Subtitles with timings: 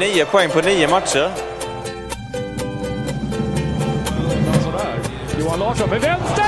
[0.00, 1.30] nio poäng på nio matcher.
[4.64, 4.94] Sådär.
[5.38, 6.44] Johan Larsson med vänster!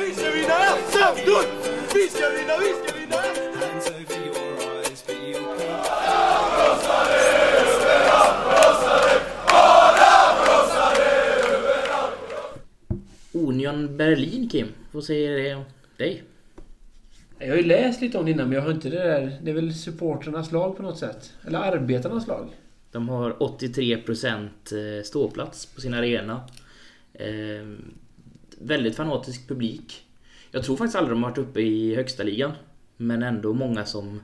[0.00, 0.54] Vi ska vinna
[0.90, 1.48] SM-guld!
[1.94, 3.16] Vi ska vinna, vi ska vinna!
[13.32, 15.64] Union Berlin Kim, vad säger det?
[17.52, 19.38] Jag har ju läst lite om det innan men jag har inte det där...
[19.42, 21.32] Det är väl supporternas lag på något sätt?
[21.46, 22.48] Eller arbetarnas lag?
[22.92, 26.40] De har 83% eh, ståplats på sin arena.
[27.14, 27.28] Eh,
[28.58, 30.06] väldigt fanatisk publik.
[30.50, 32.52] Jag tror faktiskt aldrig de har varit uppe i högsta ligan.
[32.96, 34.20] Men ändå många som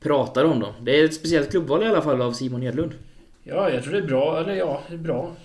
[0.00, 0.72] pratar om dem.
[0.82, 2.92] Det är ett speciellt klubbval i alla fall av Simon Hedlund.
[3.42, 4.40] Ja, jag tror det är bra.
[4.40, 5.36] Eller ja, det är bra.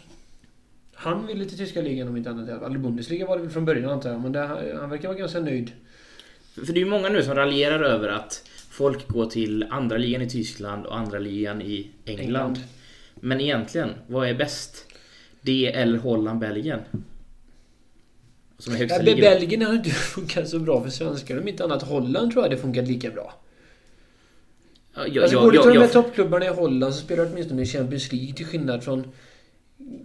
[0.93, 2.49] Han ville till tyska ligan om inte annat.
[2.49, 4.21] Eller Bundesliga var det väl från början antar jag.
[4.21, 4.39] Men det,
[4.79, 5.71] han verkar vara ganska nöjd.
[6.65, 10.21] För det är ju många nu som raljerar över att folk går till andra ligan
[10.21, 12.25] i Tyskland och andra ligan i England.
[12.25, 12.59] England.
[13.15, 14.85] Men egentligen, vad är bäst?
[15.41, 16.79] Det eller Holland, Belgien?
[18.57, 19.15] Som är högsta Ja.
[19.15, 21.39] Belgien har inte funkat så bra för svenskar.
[21.39, 23.33] Om inte annat Holland tror jag det funkat lika bra.
[24.95, 27.31] Ja, jag, alltså jag, går du till de här toppklubbarna i Holland så spelar de
[27.31, 29.11] åtminstone i Champions League till skillnad från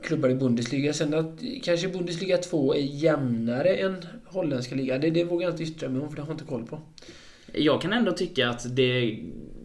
[0.02, 0.92] klubbar i Bundesliga.
[0.92, 5.00] Sen att kanske Bundesliga 2 är jämnare än holländska ligan.
[5.00, 6.80] Det, det vågar jag inte yttra mig om för det har jag inte koll på.
[7.52, 9.18] jag kan ändå tycka att det,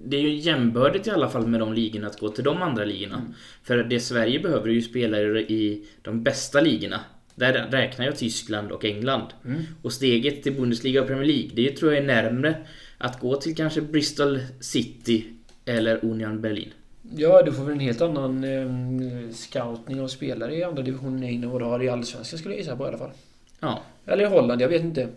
[0.06, 2.86] det är ju jämbördigt i alla fall med de ligorna att gå till de andra
[2.86, 3.16] ligorna.
[3.16, 3.34] Mm.
[3.64, 7.00] För det Sverige behöver är ju spelare i de bästa ligorna.
[7.36, 9.28] Där räknar jag Tyskland och England.
[9.46, 9.62] Mm.
[9.82, 12.56] Och steget till Bundesliga och Premier League, det tror jag är närmre
[12.98, 15.26] att gå till kanske Bristol City
[15.66, 16.74] eller Union Berlin.
[17.16, 21.50] Ja, du får väl en helt annan eh, scoutning av spelare i andra divisionen än
[21.50, 23.12] vad du har i Allsvenskan skulle jag gissa på i alla fall.
[23.60, 25.08] Ja, Eller i Holland, jag vet inte.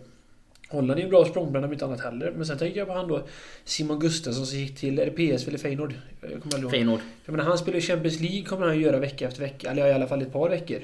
[0.69, 2.33] Holland är ju en bra språngbräda om inte annat heller.
[2.35, 3.21] Men sen tänker jag på han då
[3.65, 5.93] Simon Gustafsson som gick till, PSV eller Feyenoord?
[6.21, 6.69] Jag kommer.
[6.69, 6.99] Feyenoord.
[7.25, 9.71] Jag menar, han spelar ju Champions League kommer han ju göra vecka efter vecka.
[9.71, 10.79] Eller ja, i alla fall ett par veckor.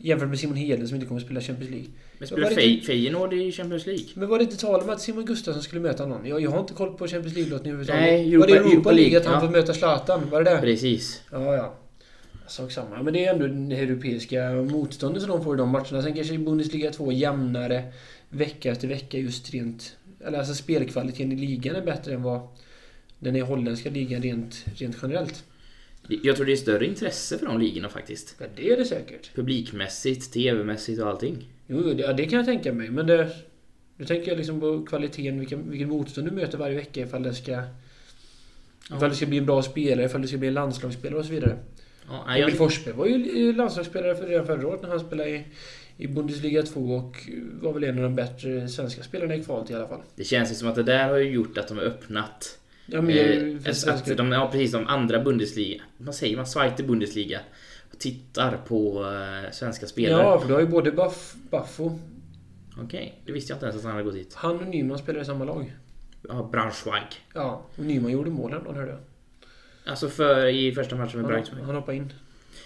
[0.00, 1.88] Jämfört med Simon Hedlund som inte kommer att spela Champions League.
[2.18, 4.04] Men spelar Fey, Feyenoord i Champions League?
[4.14, 6.26] Men var det inte tal om att Simon Gustafsson skulle möta någon?
[6.26, 8.02] Jag, jag har inte koll på Champions League-lottningen överhuvudtaget.
[8.02, 9.40] Nej, var det Europa- Europa Europa League League, att han ja.
[9.40, 10.30] får möta Zlatan?
[10.30, 10.60] Var det det?
[10.60, 11.22] Precis.
[11.32, 11.74] Ja, ja.
[12.46, 13.02] Sak samma.
[13.02, 16.02] Men det är ändå det europeiska motståndet som de får i de matcherna.
[16.02, 17.84] Sen kanske i Bundesliga 2 jämnare
[18.28, 19.96] vecka efter vecka just rent...
[20.26, 22.40] Eller alltså spelkvaliteten i ligan är bättre än vad
[23.18, 25.44] den är i holländska ligan rent, rent generellt.
[26.08, 28.36] Jag tror det är större intresse för de ligorna faktiskt.
[28.38, 29.34] Ja, det är det säkert.
[29.34, 31.48] Publikmässigt, TV-mässigt och allting.
[31.66, 32.90] Jo, det, ja, det kan jag tänka mig.
[32.90, 33.30] Men det...
[33.96, 37.34] Nu tänker jag liksom på kvaliteten, vilken, vilken motstånd du möter varje vecka ifall det
[37.34, 37.62] ska...
[38.96, 41.32] Ifall det ska bli en bra spelare, ifall det ska bli en landslagsspelare och så
[41.32, 41.58] vidare.
[42.08, 45.44] Ja, nej, jag, Forsberg var ju landslagsspelare för redan förra året när han spelade i,
[45.96, 47.16] i Bundesliga 2 och
[47.60, 50.00] var väl en av de bättre svenska spelarna i kvalet i alla fall.
[50.16, 52.58] det känns ju som att det där har ju gjort att de har öppnat
[52.90, 54.14] Ja, mer Eh, för att svenska...
[54.14, 57.40] de, ja, precis, de andra Bundesliga, vad säger man, Zweite Bundesliga
[57.98, 60.22] tittar på eh, svenska spelare.
[60.22, 61.98] Ja, för du har ju både Buff, Buffo,
[62.82, 64.34] Okej, det visste jag inte ens att han hade gått dit.
[64.34, 65.72] han och Nyman spelar i samma lag.
[66.28, 67.06] Ja, Braunschweig.
[67.34, 68.98] Ja, och Nyman gjorde målen, då hörde jag.
[69.84, 71.64] Alltså för i första matchen med Han, Braunschweig.
[71.64, 72.12] han hoppade in.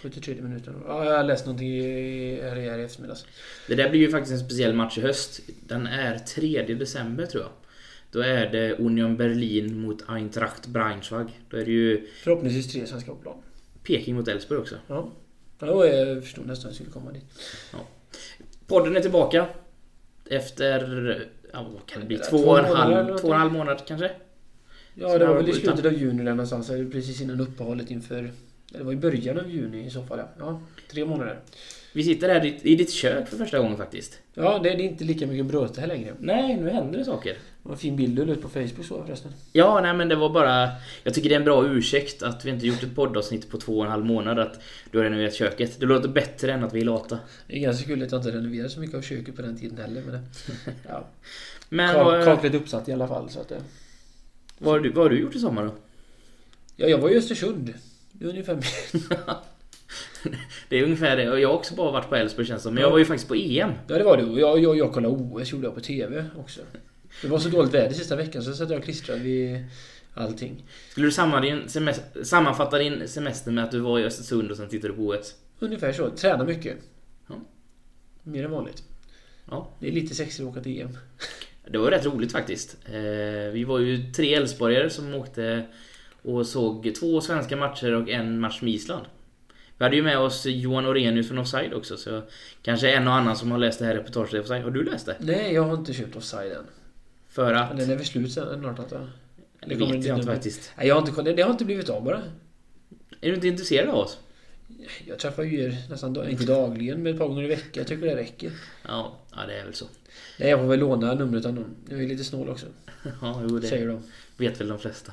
[0.02, 0.74] 73 minuter.
[0.86, 3.26] Ja, jag har läst någonting i, här i eftermiddags.
[3.68, 5.40] Det där blir ju faktiskt en speciell match i höst.
[5.68, 7.50] Den är 3 december tror jag.
[8.12, 11.26] Då är det Union Berlin mot Eintracht Braunschweig.
[11.50, 13.36] Då är det ju Förhoppningsvis tre svenska plan.
[13.82, 14.74] Peking mot Elfsborg också.
[14.86, 15.10] Ja.
[15.58, 17.24] Ja, jag förstod nästan att jag skulle komma dit.
[18.66, 19.46] Podden är tillbaka.
[20.30, 22.18] Efter, ja vad kan det bli?
[22.18, 24.10] Två Två och en eller halv, två och en halv månad kanske?
[24.94, 26.70] Ja, Så det var väl i slutet av juni där någonstans.
[26.70, 28.32] eller Precis innan uppehållet inför...
[28.68, 30.28] Det var i början av juni i så fall, ja.
[30.38, 31.40] ja tre månader.
[31.92, 34.18] Vi sitter här i, ditt kök för första gången faktiskt.
[34.34, 36.14] Ja, det är inte lika mycket bröte här längre.
[36.18, 37.36] Nej, nu händer det saker.
[37.62, 39.32] Det var en fin bild du la ut på Facebook så förresten.
[39.52, 40.68] Ja, nej men det var bara...
[41.04, 43.78] Jag tycker det är en bra ursäkt att vi inte gjort ett poddavsnitt på två
[43.78, 44.38] och en halv månad.
[44.38, 44.60] Att
[44.90, 45.80] du har renoverat köket.
[45.80, 47.18] Det låter bättre än att vi är lata.
[47.46, 49.78] Det är ganska kul att jag inte renoverade så mycket av köket på den tiden
[49.78, 50.02] heller.
[50.02, 50.26] Men
[50.88, 51.08] ja.
[51.68, 53.30] Men Kak- kaklet uppsatt i alla fall.
[53.30, 53.62] Så att det,
[54.58, 55.74] vad, har du, vad har du gjort i sommar då?
[56.76, 57.74] ja, jag var i Östersund.
[58.12, 58.54] Det är ungefär
[60.68, 61.30] Det är ungefär det.
[61.30, 62.74] Och jag har också bara varit på Elfsborg känns som.
[62.74, 63.70] Men jag var ju faktiskt på EM.
[63.86, 64.24] Ja, det var det.
[64.24, 66.60] Och Jag, jag, jag kollade OS gjorde jag på TV också.
[67.22, 69.64] Det var så dåligt väder sista veckan så satt jag klistrad vid
[70.14, 70.64] allting.
[70.90, 71.12] Skulle du
[72.24, 75.34] sammanfatta din semester med att du var i Östersund och sen tittade på OS?
[75.58, 76.10] Ungefär så.
[76.10, 76.76] Träna mycket.
[77.28, 77.34] Ja.
[78.22, 78.82] Mer än vanligt.
[79.50, 79.70] Ja.
[79.80, 80.98] Det är lite sexigt att åka till EM.
[81.68, 82.76] Det var rätt roligt faktiskt.
[82.84, 85.66] Eh, vi var ju tre Elfsborgare som åkte
[86.22, 89.06] och såg två svenska matcher och en match med Island.
[89.78, 92.22] Vi hade ju med oss Johan Orenius från Offside också, så
[92.62, 94.62] kanske en och annan som har läst det här reportaget i Offside.
[94.62, 95.16] Har du läst det?
[95.20, 96.64] Nej, jag har inte köpt offside än.
[97.32, 97.68] För att...
[97.68, 99.08] Men den är väl slut sen snart antar jag?
[99.68, 100.72] Det kommer vet inte jag inte faktiskt.
[100.78, 101.32] Nej, jag har inte.
[101.32, 102.22] Det har inte blivit av bara.
[103.20, 104.18] Är du inte intresserad av oss?
[105.06, 107.70] Jag träffar ju er nästan, dag- inte dagligen, men ett par gånger i veckan.
[107.72, 108.52] Jag tycker det räcker.
[108.88, 109.84] Ja, ja det är väl så.
[110.38, 111.74] Nej, jag får väl låna numret av någon.
[111.88, 112.66] Jag är lite snål också.
[113.22, 114.02] Ja, jo, det Säger de.
[114.36, 115.12] vet väl de flesta.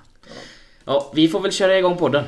[0.85, 2.23] Ja, vi får väl köra igång podden.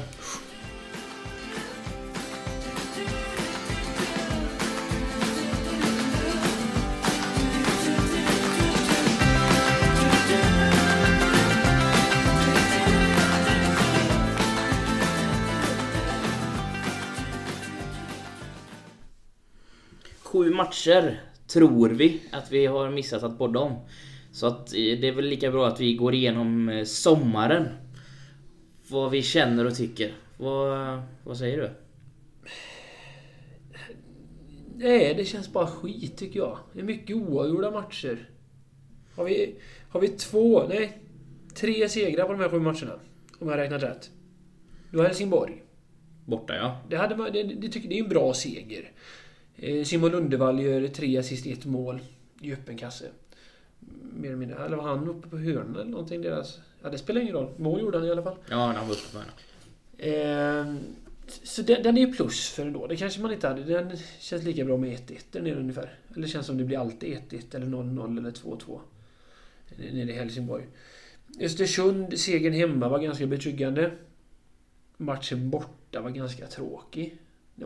[20.61, 23.79] Matcher tror vi att vi har missat att podda om.
[24.31, 27.67] Så att eh, det är väl lika bra att vi går igenom eh, sommaren.
[28.87, 30.11] Vad vi känner och tycker.
[30.37, 31.69] Vad, vad säger du?
[34.75, 36.57] Nej, det känns bara skit tycker jag.
[36.73, 38.29] Det är mycket oavgjorda matcher.
[39.15, 39.55] Har vi,
[39.89, 40.97] har vi två, nej,
[41.55, 42.93] tre segrar på de här sju matcherna?
[43.39, 44.09] Om jag har räknat rätt.
[44.91, 45.63] Du har Helsingborg.
[46.25, 46.81] Borta ja.
[46.89, 48.91] Det, hade, det, det, tycker, det är en bra seger.
[49.61, 51.99] Eh, Simon Lundevall gör tre assist, ett mål
[52.41, 53.05] i öppen kasse.
[54.13, 54.65] Mer eller mindre.
[54.65, 56.21] Eller var han uppe på hörnan eller någonting?
[56.21, 57.49] Deras, ja, det spelar ingen roll.
[57.57, 58.35] Mål gjorde han i alla fall.
[58.49, 59.31] Ja, han var uppe på henne.
[59.97, 60.75] Eh,
[61.43, 62.87] så den, den är ju plus för ändå.
[62.87, 63.63] Det kanske man inte hade.
[63.63, 65.93] Den känns lika bra med 1-1 där nere ungefär.
[66.15, 68.79] Eller känns som det blir alltid 1-1 eller 0-0 eller 2-2.
[69.77, 70.65] Nere i Helsingborg.
[71.39, 73.91] Östersund, segern hemma var ganska betryggande.
[74.97, 77.17] Matchen borta var ganska tråkig.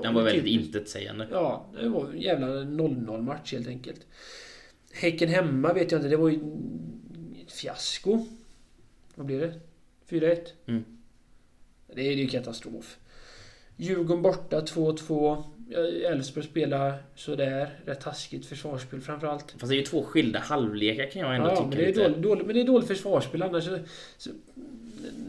[0.03, 1.27] Den var väl väldigt typiskt- intetsägande.
[1.31, 4.07] Ja, det var en jävla 0-0 match helt enkelt.
[4.94, 6.39] Häcken hemma vet jag inte, det var ju
[7.45, 8.25] ett fiasko.
[9.15, 9.53] Vad blev det?
[10.09, 10.38] 4-1?
[10.65, 10.83] Mm.
[11.95, 12.97] Det är ju katastrof.
[13.77, 15.44] Djurgården borta 2-2.
[15.69, 17.80] Ja, Elfsborg spelar sådär.
[17.86, 19.51] Rätt taskigt försvarsspel framförallt.
[19.51, 21.88] Fast det är ju två skilda halvlekar kan jag ändå Ja, tycka men det, är
[21.88, 22.01] lite.
[22.03, 23.63] dåligt, dåligt, men det är dåligt försvarsspel annars.
[23.63, 23.77] Så,
[24.18, 24.30] så,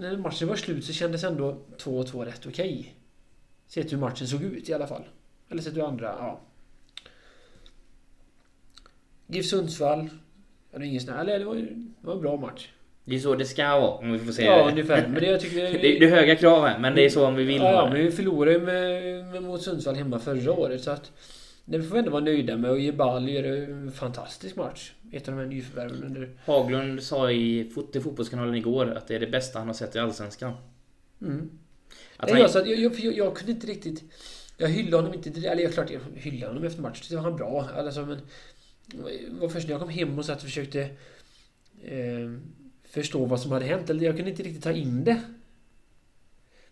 [0.00, 2.95] när matchen var slut så kändes ändå 2-2 rätt okej.
[3.66, 5.04] Sett hur matchen såg ut i alla fall.
[5.48, 6.40] Eller sett hur andra, ja.
[9.26, 10.08] GIF Sundsvall.
[10.72, 12.70] Ja, det är ingen här, eller det var, det var en bra match.
[13.04, 14.70] Det är så det ska vara om vi får säga Ja, det.
[14.70, 15.08] ungefär.
[15.08, 15.72] Men det jag tycker...
[15.72, 17.98] Det, det är höga krav här, men det är så om vi vill Ja, men
[18.04, 21.12] vi förlorade med, med, mot Sundsvall hemma förra året så att...
[21.64, 24.92] Det får vi ändå vara nöjda med och Jebal gör en fantastisk match.
[25.12, 26.30] Ett av de här nyförvärven under...
[26.44, 29.98] Haglund sa i fot Fotbollskanalen igår att det är det bästa han har sett i
[29.98, 30.52] Allsvenskan.
[31.22, 31.50] Mm.
[32.16, 34.04] Att Nej, jag, så jag, jag, jag, jag kunde inte riktigt...
[34.56, 35.48] Jag hyllade honom inte...
[35.48, 37.04] Eller jag klart jag hyllade honom efter matchen.
[37.08, 37.68] Det var han bra.
[37.76, 38.20] Alltså, men,
[38.86, 40.80] det var först när jag kom hem och satt och försökte
[41.82, 42.32] eh,
[42.84, 43.90] förstå vad som hade hänt.
[43.90, 45.22] Eller jag kunde inte riktigt ta in det.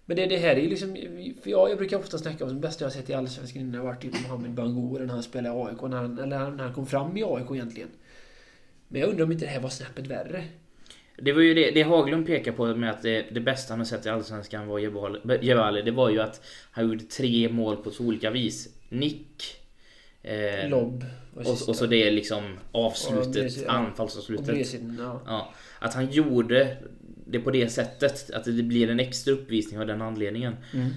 [0.05, 0.94] Men det, det här är ju liksom...
[1.43, 3.85] För jag, jag brukar ofta snacka om det bästa jag sett i Allsvenskan innan jag
[3.85, 5.82] varit typ Mohamed Bangour när han spelade i AIK.
[5.82, 7.88] När han, eller när han kom fram i AIK egentligen.
[8.88, 10.44] Men jag undrar om inte det här var snäppet värre.
[11.17, 13.85] Det var ju det, det Haglund pekar på med att det, det bästa han har
[13.85, 15.83] sett i Allsvenskan var Jebali.
[15.83, 16.41] Det var ju att
[16.71, 18.69] han gjorde tre mål på så olika vis.
[18.89, 19.57] Nick.
[20.23, 21.05] Eh, Lobb.
[21.35, 23.65] och, och så det liksom avslutet.
[23.65, 24.75] Och anfallsavslutet.
[24.99, 25.23] ja.
[25.27, 26.77] Ja, att han gjorde
[27.27, 28.31] det på det sättet.
[28.31, 30.57] Att det blir en extra uppvisning av den anledningen.
[30.75, 30.89] Mm.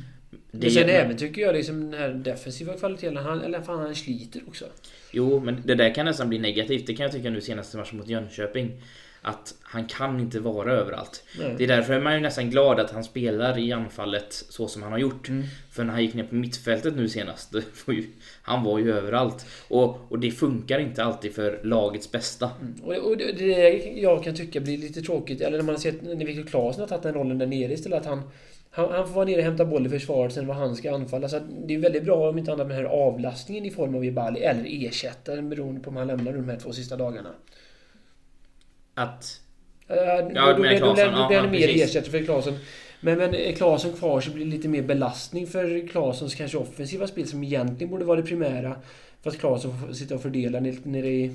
[0.52, 3.96] Det Men sen även tycker jag liksom den här defensiva kvaliteten, han, eller fan han
[3.96, 4.66] sliter också.
[5.12, 6.88] Jo, men det där kan nästan bli negativt.
[6.88, 8.82] Det kan jag tycka nu senaste matchen mot Jönköping.
[9.28, 11.24] Att han kan inte vara överallt.
[11.40, 11.56] Nej.
[11.58, 14.84] Det är därför är man ju nästan glad att han spelar i anfallet så som
[14.84, 15.30] han har gjort.
[15.30, 15.44] Mm.
[15.72, 17.54] För när han gick ner på mittfältet nu senast,
[17.86, 18.04] var ju,
[18.42, 19.46] han var ju överallt.
[19.68, 22.50] Och, och det funkar inte alltid för lagets bästa.
[22.84, 25.76] Och, det- och det, det är jag kan tycka blir lite tråkigt, eller när man
[25.76, 28.00] har sett när Viktor Claesson har tagit den rollen där nere istället.
[28.00, 28.22] Att han,
[28.72, 31.30] han, han får vara nere och hämta boll i försvaret, sen vad han ska anfalla.
[31.30, 33.96] Så att det är väldigt bra om inte annat med den här avlastningen i form
[33.96, 37.30] av Jebali, eller ersättaren beroende på om han lämnar de här två sista dagarna.
[38.98, 39.42] Att...
[39.88, 41.14] Ja, Ja, då, då, blir- då, Claesson.
[41.30, 42.54] då Ja, blir mer ersättare för Claesson.
[43.00, 47.08] Men, men är Claesson kvar så blir det lite mer belastning för Claessons kanske offensiva
[47.08, 48.76] spel som egentligen borde vara det primära.
[49.24, 51.32] Fast Claesson får sitta och fördela nere, i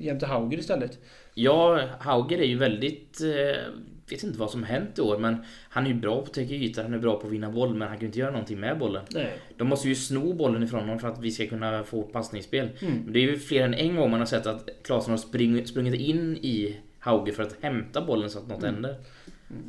[0.00, 0.98] jämte Hauger istället.
[1.34, 3.20] Ja, Hauger är ju väldigt...
[3.20, 3.62] Eh,
[4.10, 5.36] vet inte vad som hänt i år, men
[5.68, 7.74] han är ju bra på att täcka ytor, han är bra på att vinna boll,
[7.74, 9.04] men han kan ju inte göra någonting med bollen.
[9.10, 9.32] Nej.
[9.56, 12.68] De måste ju sno bollen ifrån honom för att vi ska kunna få passningsspel.
[12.80, 12.94] Mm.
[13.04, 15.66] Men Det är ju fler än en gång man har sett att Claesson har spring,
[15.66, 16.76] sprungit in i
[17.08, 18.74] Hauger för att hämta bollen så att något Mm.
[18.74, 18.96] händer.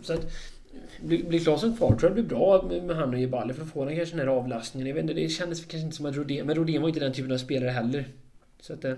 [0.01, 0.31] Så att
[1.03, 3.69] blir, blir Claesson kvar tror jag det blir bra med, han och Jebali för att
[3.71, 4.87] få den kanske den här avlastningen.
[4.87, 6.45] Jag vet inte, det kändes kanske inte som att Rodén...
[6.45, 8.05] Men Rodén var inte den typen av spelare heller.
[8.59, 8.85] Så att...
[8.85, 8.93] eh,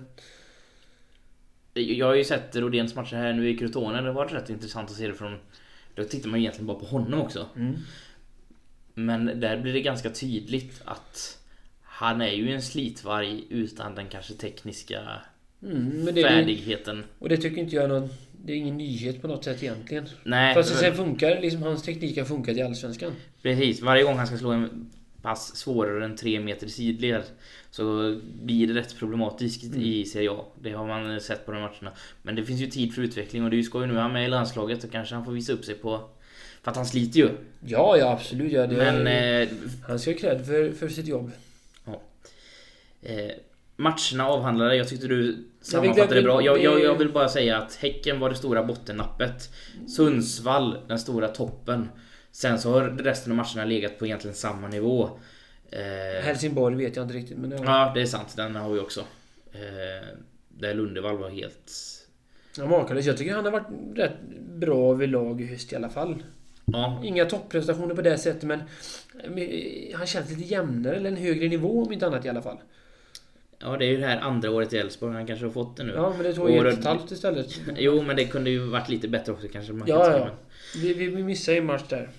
[1.74, 4.01] Jag har ju sett Rodéns matcher här nu i Crotone.
[4.01, 5.38] Det varit rätt intressant att se det från...
[5.95, 7.48] Då tittar man egentligen bara på honom också.
[7.55, 7.75] Mm.
[8.93, 11.38] Men där blir det ganska tydligt att
[11.81, 15.01] han är ju en slitvarg utan den kanske tekniska
[15.63, 17.03] Mm, det, färdigheten.
[17.19, 18.12] och det tycker inte jag är något
[18.45, 20.05] det är ingen nyhet på något sätt egentligen.
[20.24, 23.12] Nej, Fast det sen funkar, liksom hans teknik har funkat i Allsvenskan.
[23.41, 23.81] precis.
[23.81, 24.89] Varje gång han ska slå en
[25.21, 27.24] pass svårare än 3 meter sidled
[27.71, 29.81] så blir det rätt problematiskt Mm.
[29.81, 30.45] i Serie A.
[30.62, 31.91] Det har man sett på de matcherna.
[32.21, 33.93] Men det finns ju tid för utveckling och det är ju skoj nu.
[33.98, 36.10] Han är med i landslaget så kanske han får visa upp sig på...
[36.63, 37.29] För att han sliter ju.
[37.65, 38.51] Ja, ja absolut.
[38.51, 39.48] Ja, Men eh,
[39.88, 41.31] Han ska ha cred för, för sitt jobb.
[43.01, 43.31] Eh,
[43.81, 46.41] matcherna avhandlade, jag tyckte du sammanfattade det bra.
[46.41, 49.53] Jag, jag, jag vill bara säga att Häcken var det stora bottennappet.
[49.88, 51.89] Sundsvall, den stora toppen.
[52.31, 55.09] Sen så har resten av matcherna legat på egentligen samma nivå.
[55.71, 57.51] Eh, Helsingborg vet jag inte riktigt, men...
[57.51, 57.57] Ja.
[57.65, 58.33] ja, det är sant.
[58.35, 59.00] Den har vi också.
[59.51, 60.07] Eh,
[60.50, 61.71] där Lundevall var helt...
[62.57, 63.05] Ja, makalös.
[63.05, 66.23] Jag tycker han har varit rätt bra överlag i höst i alla fall.
[66.65, 68.61] Ja, Inga topprestationer på det sättet, men...
[69.27, 69.50] men
[69.95, 72.57] Han känns lite jämnare, eller en högre nivå om inte annat i alla fall.
[73.62, 75.13] Ja, det är ju det här andra året i Elfsborg.
[75.13, 75.94] Han kanske har fått det nu.
[75.96, 77.60] Ja, men det tog ju ett och ett halvt istället.
[77.77, 79.74] Jo, men det kunde ju varit lite bättre också kanske.
[79.74, 80.30] Man kan Ja, säga, ja.
[80.82, 82.10] Vi, vi, vi missade ju en match där.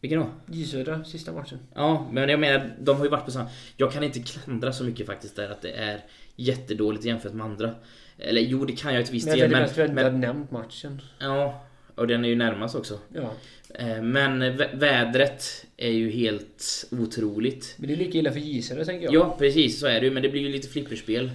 [0.00, 0.26] Vilken då?
[0.46, 1.58] J Södra, sista matchen.
[1.74, 3.48] Ja, men jag menar, de har ju varit på samma...
[3.76, 6.00] Jag kan inte klandra så mycket faktiskt där att det är
[6.36, 7.74] jättedåligt jämfört med andra.
[8.18, 9.94] Eller jo, det kan jag till viss Men jag del, hade men...
[9.94, 11.02] mest att nämnt matchen.
[11.18, 12.98] ja, och den är ju närmast också.
[13.14, 13.32] Ja.
[13.74, 17.74] Eh, Men vä- vädret är ju helt otroligt.
[17.78, 19.14] Men det är lika illa för Södra, tänker jag.
[19.14, 21.30] Ja, precis så är det ju, men det blir ju lite flipperspel.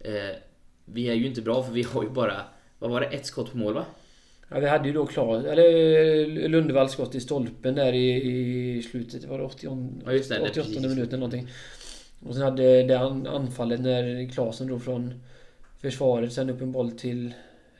[0.00, 0.12] Eh,
[0.84, 2.40] Vi är ju inte bra för vi har ju bara...
[2.78, 3.06] Vad var det?
[3.06, 3.84] Ett skott på mål va?
[4.48, 8.22] Ja, vi hade ju då Klas, eller Lundevalls skott i stolpen där i,
[8.78, 9.24] i slutet.
[9.24, 10.86] Var det 80, Ja, just det, det är 88 precis.
[10.94, 11.48] minuten någonting.
[12.26, 15.14] Och sen hade det an- anfallet när Klasen drog från
[15.80, 17.34] försvaret sen upp en boll till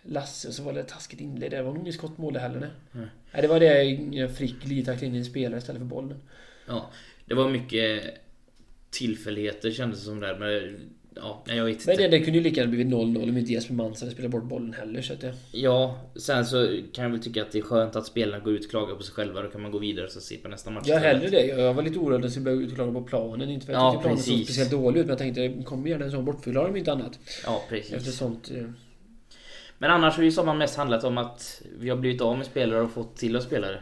[0.09, 1.51] Lasse och så var det taskigt inlägg.
[1.51, 2.61] Det var nog inget skottmål det heller.
[2.61, 2.69] Nej.
[2.93, 3.07] Nej.
[3.33, 6.19] Nej, det var det Frick glidtacklade in i en spelare istället för bollen.
[6.67, 6.91] Ja,
[7.27, 8.03] det var mycket
[8.91, 10.39] tillfälligheter kändes det som där.
[10.39, 10.81] Men
[11.15, 11.87] ja, jag vet inte.
[11.87, 14.31] Men det, det kunde ju lika gärna blivit 0-0 om inte Jesper Mansen hade spelat
[14.31, 15.03] bort bollen heller.
[15.03, 18.07] Så att det, Ja, sen så kan jag väl tycka att det är skönt att
[18.07, 19.43] spelarna går ut och klagar på sig själva.
[19.43, 20.85] Då kan man gå vidare och så se på nästa match.
[20.87, 21.23] jag istället.
[21.23, 21.63] hellre det.
[21.63, 23.51] Jag var lite orolig att det skulle börja utklaga på planen.
[23.51, 25.07] Inte för att Ja, jag tyckte planen såg speciellt dålig ut.
[25.07, 27.19] Men jag tänkte, kommer gärna en sån bortförklaring om inte annat.
[27.45, 27.93] Ja, precis.
[27.93, 28.51] Efter sånt...
[28.51, 28.65] eh,
[29.79, 32.81] Men annars har ju sommaren mest handlat om att vi har blivit av med spelare
[32.81, 33.81] och fått till oss spelare.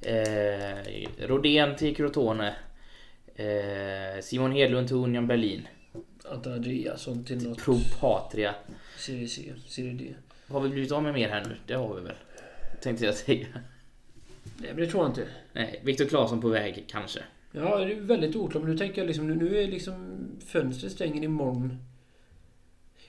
[0.00, 2.54] Eh, Rodén till Crotone.
[3.34, 5.68] Eh, Simon Hedlund till Union Berlin.
[6.30, 7.58] Andreasson till något...
[7.64, 8.54] Pro Patria.
[8.98, 10.14] Serie C, Serie D.
[10.48, 11.56] Har vi blivit av med mer här nu?
[11.66, 12.14] Det har vi väl?
[12.82, 13.46] Tänkte jag säga.
[14.58, 15.26] Nej men det tror jag inte.
[15.52, 17.20] Nej, Viktor Claesson på väg kanske.
[17.52, 18.62] Ja, det är väldigt oklart.
[18.62, 21.78] Men nu tänker jag liksom, nu- nu är liksom fönstret stänger imorgon.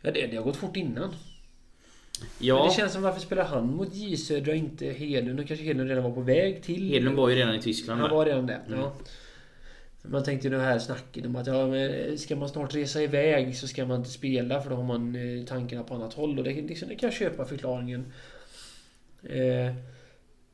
[0.02, 1.16] Ja, det, det har gått fort innan.
[2.20, 5.40] Men Ja, det känns som varför spelar han mot J Södra inte Hedlund?
[5.40, 6.90] Och kanske Hedlund redan var på väg till...
[6.90, 8.02] Hedlund var ju redan i Tyskland.
[8.02, 8.16] Han va?
[8.16, 8.62] var redan där.
[8.68, 8.80] Mm.
[8.80, 8.94] Ja.
[10.02, 13.58] Man tänkte ju det här snacket om att ja, men ska man snart resa iväg
[13.58, 16.38] så ska man inte spela för då har man eh, tankarna på annat håll.
[16.38, 18.14] Och det, liksom, det kan jag köpa förklaringen.
[19.24, 19.76] Eh,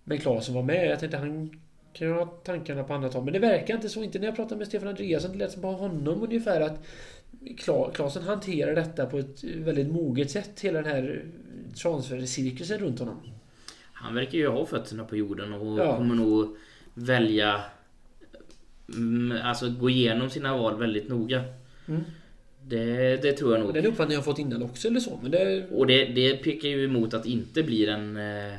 [0.04, 0.88] men Klasen var med.
[0.88, 1.62] Jag tänkte han
[1.94, 3.24] kan ju ha tankarna på annat håll.
[3.24, 4.04] Men det verkar inte så.
[4.04, 5.32] Inte när jag pratade med Stefan Andreasson.
[5.32, 6.84] Det lät som på honom ungefär att
[7.94, 10.60] Klasen hanterar detta på ett väldigt moget sätt.
[10.62, 11.26] Hela den här
[11.82, 13.18] transfercirkusen runt honom.
[13.94, 15.98] Han verkar ju ha fötterna på jorden och Ja.
[15.98, 16.58] kommer nog
[16.94, 17.62] välja...
[18.94, 21.44] mm, Alltså gå igenom sina val väldigt noga.
[21.88, 22.02] Mm.
[22.68, 23.74] Det, det tror jag nog.
[23.74, 25.20] den uppfattningen har jag fått innan också eller så.
[25.22, 25.68] Men det...
[25.72, 28.54] Och det, det pekar ju emot att inte blir en eh,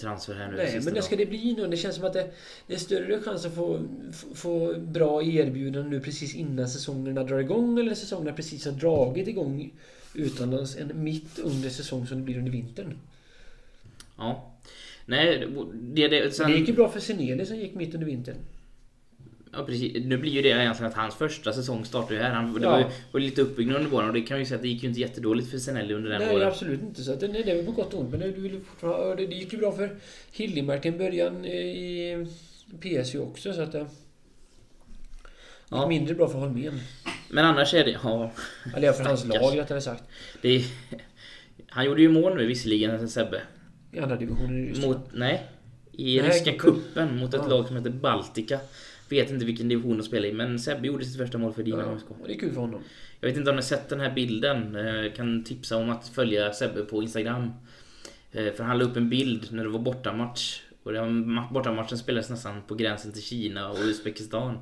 [0.00, 1.66] transfer här nu Nej, men det ska det bli nu.
[1.66, 2.30] Det känns som att det,
[2.66, 3.80] det är större chans att få,
[4.12, 9.28] få, få bra erbjudanden nu precis innan säsongerna drar igång eller säsongerna precis har dragit
[9.28, 9.72] igång
[10.14, 12.98] utomlands än mitt under säsong som det blir under vintern.
[14.16, 14.50] Ja.
[15.06, 18.36] Nej, det, det, sen, Det gick ju bra för Seneli som gick mitt under vintern.
[19.56, 20.04] Ja, precis.
[20.04, 22.30] Nu blir ju det egentligen att hans första säsong startar ju här.
[22.30, 22.70] Han, det Ja.
[22.70, 24.82] var ju var lite uppbyggnad under våren och det kan ju säga att det gick
[24.82, 26.48] ju inte jättedåligt för Senelli under den Nej, våren.
[26.48, 27.02] absolut inte.
[27.04, 28.10] Så att det, nej, det är väl på gott och ont.
[28.10, 28.30] Men det,
[29.16, 29.96] det, det gick ju bra för
[30.32, 32.26] Hiljemark till en början eh, i
[32.80, 33.52] PSU också.
[33.52, 33.88] Så att det gick
[35.68, 35.88] Ja.
[35.88, 36.80] mindre bra för Holmén.
[37.30, 37.98] Men annars är det...
[38.04, 38.32] Ja,
[38.76, 40.02] Eller för hans lag rättare sagt.
[40.42, 40.64] det
[41.68, 43.42] Han gjorde ju mål nu visserligen, Sebbe.
[43.92, 44.88] I andra divisionen i Ryssland.
[44.94, 45.42] Mot, nej.
[45.92, 46.74] I Nej, ryska kuppen.
[46.82, 47.48] kuppen mot ett Ja.
[47.48, 48.60] lag som heter Baltica.
[49.08, 51.98] Vet inte vilken division de spelar i, men Sebbe gjorde sitt första mål för Dynamo
[52.08, 52.80] Ja, och det är kul för honom.
[53.20, 54.76] Jag vet inte om ni har sett den här bilden.
[54.76, 57.50] Eh, Kan tipsa om att följa Sebbe på Instagram.
[58.32, 60.60] Eh, För han la upp en bild när det var bortamatch.
[60.82, 64.58] Och den ma- bortamatchen spelades nästan på gränsen till Kina och Uzbekistan.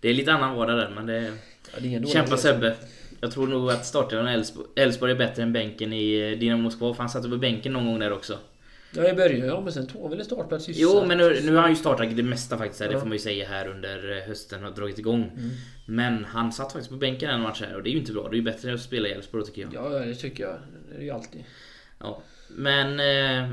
[0.00, 1.32] Det är lite annan vardag där, men det...
[1.74, 2.36] Ja, det Kämpa.
[2.36, 2.76] Sebbe.
[3.20, 4.26] Jag tror nog att starten av
[4.76, 6.94] Elfsborg är bättre än bänken i eh, Dynamo Moskva.
[6.94, 8.38] För han satt på bänken någon gång där också.
[8.96, 11.40] Ja, i början ja, men sen tog han väl en startplats i Jo, men nu,
[11.44, 12.80] nu har han ju startat det mesta faktiskt.
[12.80, 12.98] Här, Det Ja.
[13.00, 15.22] får man ju säga här under eh, hösten och dragit igång.
[15.22, 15.50] Mm.
[15.86, 18.22] Men han satt faktiskt på bänken en match här och det är ju inte bra.
[18.28, 19.74] Det är ju bättre att spela i Elfsborg tycker jag.
[19.74, 20.56] Ja, det tycker jag.
[20.90, 21.44] Det är ju alltid.
[21.98, 23.00] Ja, men...
[23.00, 23.52] Eh,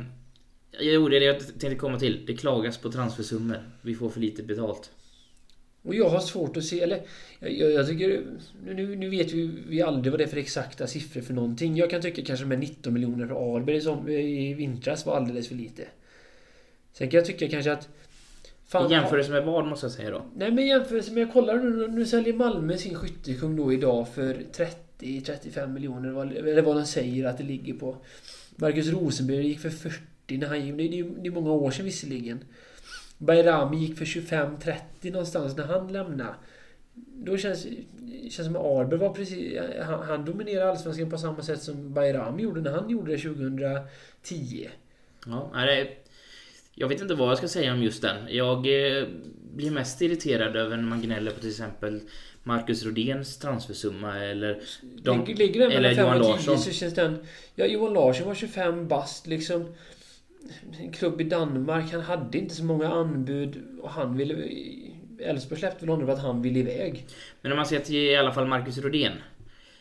[0.79, 2.25] jo, det är det jag tänkte komma till.
[2.25, 3.57] Det klagas på transfersummor.
[3.81, 4.91] Vi får för lite betalt.
[5.81, 7.01] Och jag har svårt att se, eller
[7.39, 8.23] jag, jag tycker...
[8.65, 11.75] Nu, nu vet vi, vi aldrig vad det är för exakta siffror för någonting.
[11.75, 15.55] Jag kan tycka kanske med 19 miljoner för Arberg som i vintras var alldeles för
[15.55, 15.83] lite.
[16.93, 17.89] Sen kan jag tycka kanske att...
[18.73, 20.25] I jämförelse med vad måste jag säga då?
[20.35, 24.07] Nej men i jämförelse med, jag kollar nu, nu säljer Malmö sin skyttekung då idag
[24.07, 24.37] för
[24.99, 26.37] 30-35 miljoner.
[26.37, 27.97] Eller vad de säger att det ligger på.
[28.55, 30.77] Marcus Rosenberg gick för 40 när han gick.
[30.77, 32.39] Det är, är många år sedan visserligen.
[33.17, 36.35] Bayrami gick för 25-30 någonstans när han lämnade.
[37.13, 37.67] Då känns
[38.27, 39.59] det känns som att Arber var precis...
[39.81, 44.69] Han, han dominerade Allsvenskan på samma sätt som Bayrami gjorde när han gjorde det 2010.
[45.25, 45.87] Ja, det,
[46.75, 48.17] jag vet inte vad jag ska säga om just den.
[48.29, 49.07] Jag eh,
[49.55, 52.01] blir mest irriterad över när man gnäller på till exempel
[52.43, 54.61] Marcus Rodéns transfersumma eller...
[54.81, 56.59] De, ligger den eller Johan Larsson.
[56.59, 59.73] Så känns den, ja, Johan Larsson var 25 bast liksom
[60.79, 61.91] en klubb i Danmark.
[61.91, 64.49] Han hade inte så många anbud och han ville...
[65.19, 67.05] Elfsborg släppte väl honom för att han ville iväg.
[67.41, 69.13] Men om man ser till i alla fall Marcus Rodén.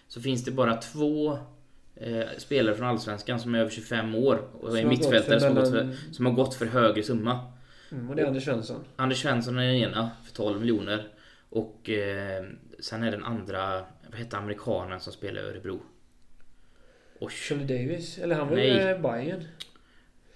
[0.09, 1.39] Så finns det bara två
[1.95, 5.97] eh, spelare från Allsvenskan som är över 25 år och är mittfältare som, mellan...
[6.13, 7.53] som, har gått för högre summa.
[7.93, 8.85] Mm, och det är Anders Svensson.
[8.97, 11.09] Anders Svensson är den ena för 12 miljoner.
[11.49, 12.45] Och eh,
[12.79, 15.81] sen är den andra, vad heter amerikanen som spelar i Örebro?
[17.21, 18.19] Och Shirley Davis?
[18.19, 19.45] Eller han var ju Bayern.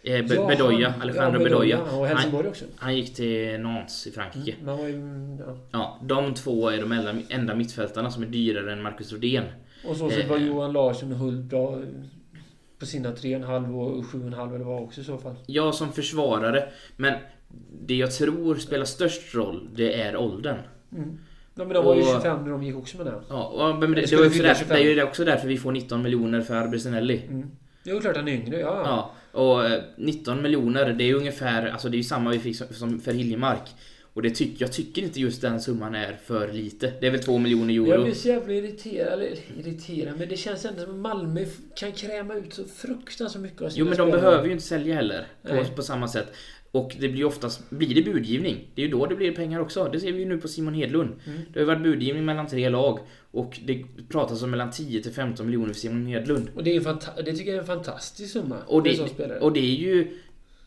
[0.02, 1.82] Eh, ja, Bedoya, Alejandro ja, Bedoya.
[1.82, 2.64] Och Helsingborg också.
[2.76, 4.54] Han gick till Nantes i Frankrike.
[4.62, 5.56] Mm, ju, ja.
[5.70, 6.00] ja.
[6.02, 9.44] de två är de enda, enda mittfältarna som är dyrare än Marcus Rodén.
[9.84, 11.82] Och så, så eh, var Johan Larsson och Hult bra
[12.78, 15.34] på sina 3,5 och 7,5 eller vad också i så fall.
[15.46, 16.68] Ja, som försvarare.
[16.96, 17.14] Men
[17.80, 20.56] det jag tror spelar störst roll, det är åldern.
[20.92, 21.18] Mm.
[21.54, 23.20] Ja, men de var ju 25 när de gick också med det.
[23.28, 26.02] Ja, men det, det, det, också där, det är ju också därför vi får 19
[26.02, 27.22] miljoner för Arbesinelli.
[27.28, 27.50] Mm.
[27.84, 28.82] Är klart han är yngre, ja.
[28.84, 29.12] ja.
[29.32, 29.60] Och
[29.96, 33.12] 19 eh, miljoner, det är ungefär, alltså det är ju samma vi fick som för
[33.12, 33.68] Hiljemark.
[34.12, 36.92] Och det tyck, jag tycker inte just den summan är för lite.
[37.00, 37.88] Det är väl 2 miljoner euro.
[37.88, 41.92] Jag blir så jävla irriterad, eller irriterad, men det känns ändå som att Malmö kan
[41.92, 44.20] kräma ut så fruktansvärt mycket av Jo men de spelare.
[44.20, 45.26] behöver ju inte sälja heller.
[45.42, 46.32] På, på, samma sätt.
[46.72, 49.88] Och det blir oftast, blir det budgivning, det är ju då det blir pengar också.
[49.92, 51.10] Det ser vi ju nu på Simon Hedlund.
[51.26, 51.40] Mm.
[51.52, 52.98] Det har ju varit budgivning mellan tre lag.
[53.30, 56.48] Och det pratas om mellan 10 till 15 miljoner för Simon Hedlund.
[56.54, 58.56] Och det, är det tycker jag är en fantastisk summa.
[58.66, 59.00] Och det,
[59.40, 60.16] och det är ju...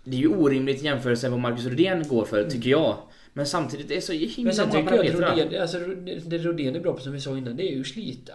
[0.06, 2.52] Det är ju orimligt i jämförelse med vad Marcus Rodén går för, mm.
[2.52, 2.98] tycker jag.
[3.34, 5.36] Men samtidigt är det så himla många parametrar.
[5.36, 5.80] Rodén, alltså,
[6.26, 8.34] det Rodén är bra på, som vi sa innan, det är ju slita.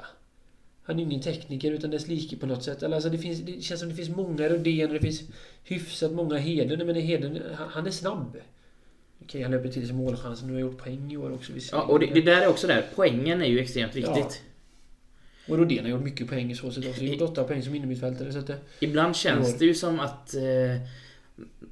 [0.89, 2.83] Han är ingen tekniker utan det är slike på något sätt.
[2.83, 5.23] Alltså det, finns, det känns som det finns många Rodén och det finns
[5.65, 6.87] hyfsat många Heden.
[6.87, 8.37] Men Heden, han är snabb.
[9.23, 11.53] Okej, han löper till sig målchansen och har gjort poäng i år också.
[11.73, 12.87] Ja, och det, det, där är också där.
[12.95, 14.43] Poängen är ju extremt viktigt.
[15.47, 15.53] Ja.
[15.53, 17.05] Och Rodén har gjort mycket poäng i så sätt också.
[17.05, 18.33] Gjort åtta poäng som innermittfältare.
[18.33, 20.43] Så att det, Ibland känns det ju som att eh,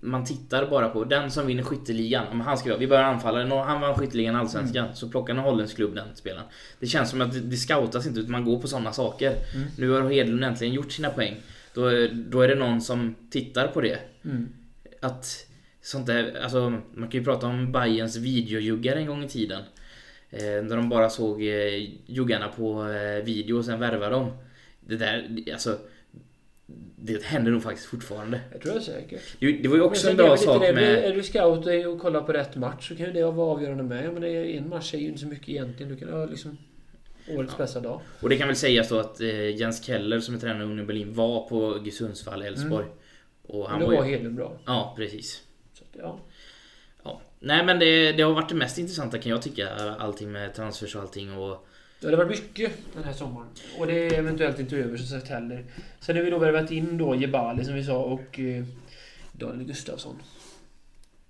[0.00, 2.26] man tittar bara på den som vinner skytteligan.
[2.26, 3.64] Om han ska, vi börjar anfalla.
[3.64, 4.85] Han vann skytteligan allsvenskan.
[4.85, 4.96] Mm.
[4.96, 6.46] Så plockar en holländsk klubb den spelaren.
[6.81, 9.31] Det känns som att det scoutas inte utan man går på sådana saker.
[9.55, 9.68] Mm.
[9.79, 11.37] Nu har Hedlund äntligen gjort sina poäng.
[11.74, 13.98] Då, då är det någon som tittar på det.
[14.24, 14.48] Mm.
[15.02, 15.46] Att
[15.83, 19.62] sånt där, alltså man kan ju prata om Bayerns videojuggar en gång i tiden.
[20.31, 24.31] Eh, när de bara såg eh, juggarna på eh, video och sen värvade dem.
[24.81, 25.79] Det där, alltså
[26.96, 28.40] det händer nog faktiskt fortfarande.
[28.52, 29.22] Jag tror jag säkert.
[29.38, 31.05] Det, det var ju också en bra sak med...
[31.05, 34.14] Är du scout och kollar på rätt match så kan ju det vara avgörande med.
[34.14, 35.92] Men en match är ju inte så mycket egentligen.
[35.92, 36.59] Du kan ha liksom
[37.29, 37.64] årets ja.
[37.64, 38.00] bästa dag.
[38.20, 40.87] Och det kan väl sägas då att eh, Jens Keller som är tränare i Union
[40.87, 42.85] Berlin var på Sundsvall, Elfsborg.
[42.85, 42.96] Mm.
[43.42, 44.59] Och han då var, var Hedlund bra.
[44.64, 45.42] Ja, precis.
[45.72, 46.18] Så, ja.
[47.05, 47.20] ja.
[47.38, 49.68] Nej men det, det har varit det mest intressanta kan jag tycka.
[49.98, 51.66] Allting med transfers och allting och...
[52.11, 53.49] Det har varit mycket den här sommaren.
[53.79, 55.64] Och det är eventuellt inte över som sagt heller.
[56.01, 58.64] Sen har vi då värvat in då Jebali som vi sa och eh,
[59.33, 60.16] Daniel Gustafsson.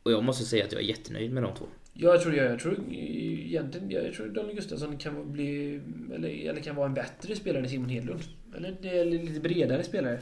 [0.02, 1.64] Och jag måste säga att jag är jättenöjd med de två.
[1.92, 2.36] Ja, jag tror det.
[2.36, 3.90] Jag tror egentligen...
[3.90, 5.80] Jag tror Daniel Gustafsson kan bli...
[6.14, 8.20] Eller, eller kan vara en bättre spelare än Simon Hedlund.
[8.56, 10.20] Eller, eller lite bredare spelare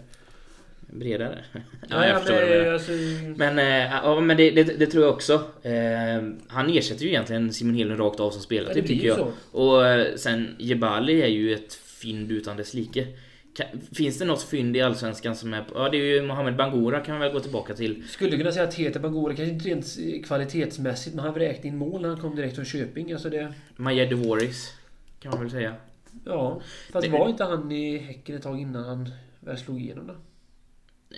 [0.87, 1.45] bredare.
[1.53, 2.93] ja, ja, jag förstår men, alltså...
[3.37, 5.33] men, äh, ja, men det, det, det, tror jag också.
[5.63, 9.17] Eh, han ersätter ju egentligen Simon Hedlund rakt av som spelare, ja, tycker jag.
[9.17, 9.33] Så.
[9.51, 13.07] Och eh, sen Jebali är ju ett fynd utan dess like.
[13.93, 15.65] Finns det något fynd i Allsvenskan som är...
[15.75, 18.09] Ja, det är ju Mohamed Bangura kan man väl gå tillbaka till.
[18.09, 22.03] Skulle kunna säga att Tete Bangura, kanske inte rent kvalitetsmässigt, men han vräkte in mål
[22.03, 23.13] när han kom direkt från Köping.
[23.13, 23.55] Alltså det...
[23.77, 24.75] Maja Devoris,
[25.21, 25.75] kan man väl säga.
[26.25, 26.61] Ja,
[26.93, 27.13] fast det...
[27.13, 30.15] var inte han i Häcken ett tag innan han väl slog igenom då?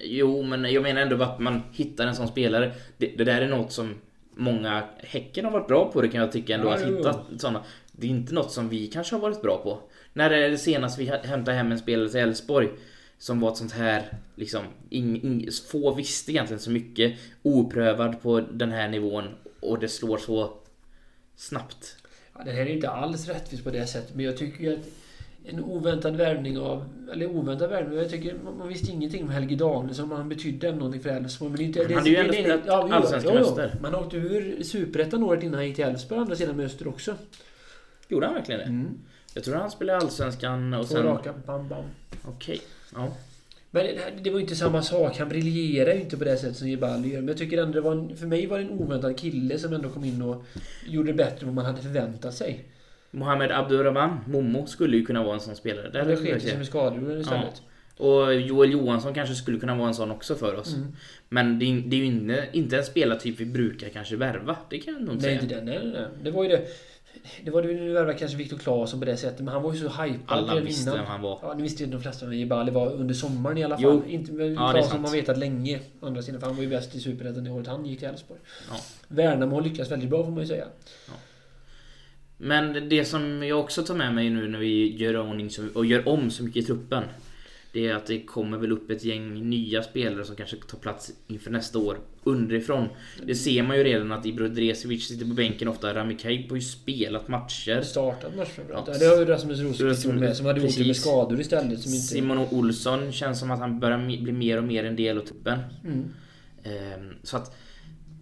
[0.02, 2.72] Jo, men jag menar ändå att man hittar en sån spelare.
[2.98, 3.94] Det, det där är något som
[4.34, 4.84] många...
[4.98, 7.64] Häcken har varit bra på det kan jag tycka ändå, ja, att hitta såna.
[7.92, 9.78] Det är inte något som vi kanske har varit bra på.
[10.12, 12.68] När är det senast vi hämtade hem en spelare till Elfsborg?
[13.18, 18.40] som var ett sånt här, liksom, ing, ing, få visste egentligen så mycket, oprövad på
[18.40, 19.24] den här nivån
[19.60, 20.52] och det slår så
[21.36, 21.96] snabbt.
[22.34, 24.86] Ja, det här är inte alls rättvist på det sättet, men jag tycker ju att
[25.46, 26.84] en oväntad värvning av...
[27.12, 31.10] Eller oväntad värvning, jag tycker man, visste ingenting om Helge Danielsson, han betydde någonting för
[31.10, 31.52] Elfsborg.
[31.52, 33.74] Men inte, Han hade ju ändå spelat ja, allsvenska mäster.
[33.80, 37.14] Man åkte ur Superettan året innan han gick till Elfsborg, andra sidan Öster också.
[38.08, 38.66] Gjorde han verkligen det?
[38.66, 38.98] Mm.
[39.34, 41.02] Jag tror han spelade Allsvenskan och Två sen...
[41.02, 41.84] raka, bam, bam.
[42.24, 42.60] Okej.
[42.94, 43.08] Ja.
[43.70, 43.86] Men
[44.22, 45.18] det, var ju inte samma sak.
[45.18, 47.20] Han briljerar ju inte på det sätt som Jebali gör.
[47.20, 49.72] Men jag tycker ändå det var en, För mig var det en oväntad kille som
[49.72, 50.44] ändå kom in och
[50.86, 52.64] gjorde det bättre än vad man hade förväntat sig.
[53.16, 55.90] Mohamed Abdurrahman, Momo, skulle ju kunna vara en sån spelare.
[55.90, 56.56] Där det sig säga.
[56.58, 57.62] med skador istället.
[57.96, 60.74] Och Joel Johansson kanske skulle kunna vara en sån också för oss.
[60.74, 60.92] Mm.
[61.28, 64.56] Men det är, det är ju inte, inte en spelartyp vi brukar kanske värva.
[64.70, 65.40] Det kan jag nog Nej, säga.
[65.40, 65.64] inte den.
[65.64, 66.06] Nej, nej, nej.
[66.22, 66.66] Det var ju det.
[67.44, 69.78] Det var det nu värvade kanske Viktor Claesson på det sättet, men han var ju
[69.80, 70.98] så hypad Alla redan visste innan.
[70.98, 71.38] vem han var.
[71.42, 73.84] Ja, nu visste ju de flesta vem Jebali var under sommaren i alla fall.
[73.84, 74.02] Jo.
[74.08, 75.02] Inte med Ja, är sant.
[75.02, 75.80] man vetat länge.
[76.00, 78.08] Å andra sidan, för han var ju bäst i Superettan det året han gick till
[78.08, 78.40] Elfsborg.
[78.70, 78.76] Ja.
[79.08, 80.64] Värnamo har lyckats väldigt bra får man ju säga.
[82.36, 86.08] Men det som jag också tar med mig nu när vi gör, ordning och gör
[86.08, 87.04] om så mycket i truppen.
[87.72, 91.12] Det är att det kommer väl upp ett gäng nya spelare som kanske tar plats
[91.26, 92.88] inför nästa år underifrån.
[93.26, 95.94] Det ser man ju redan att Ibro Dresevic sitter på bänken ofta.
[95.94, 97.82] Rami Kaib har ju spelat matcher.
[97.82, 98.88] Startat match framförallt.
[98.88, 98.98] Ja.
[98.98, 101.80] Det har ju Rasmus Rosqvist med som hade gjort det med skador istället.
[101.80, 102.06] Som inte...
[102.06, 105.58] Simon Olsson känns som att han börjar bli mer och mer en del av truppen.
[105.84, 106.04] Mm.
[106.62, 107.56] Ehm, Så att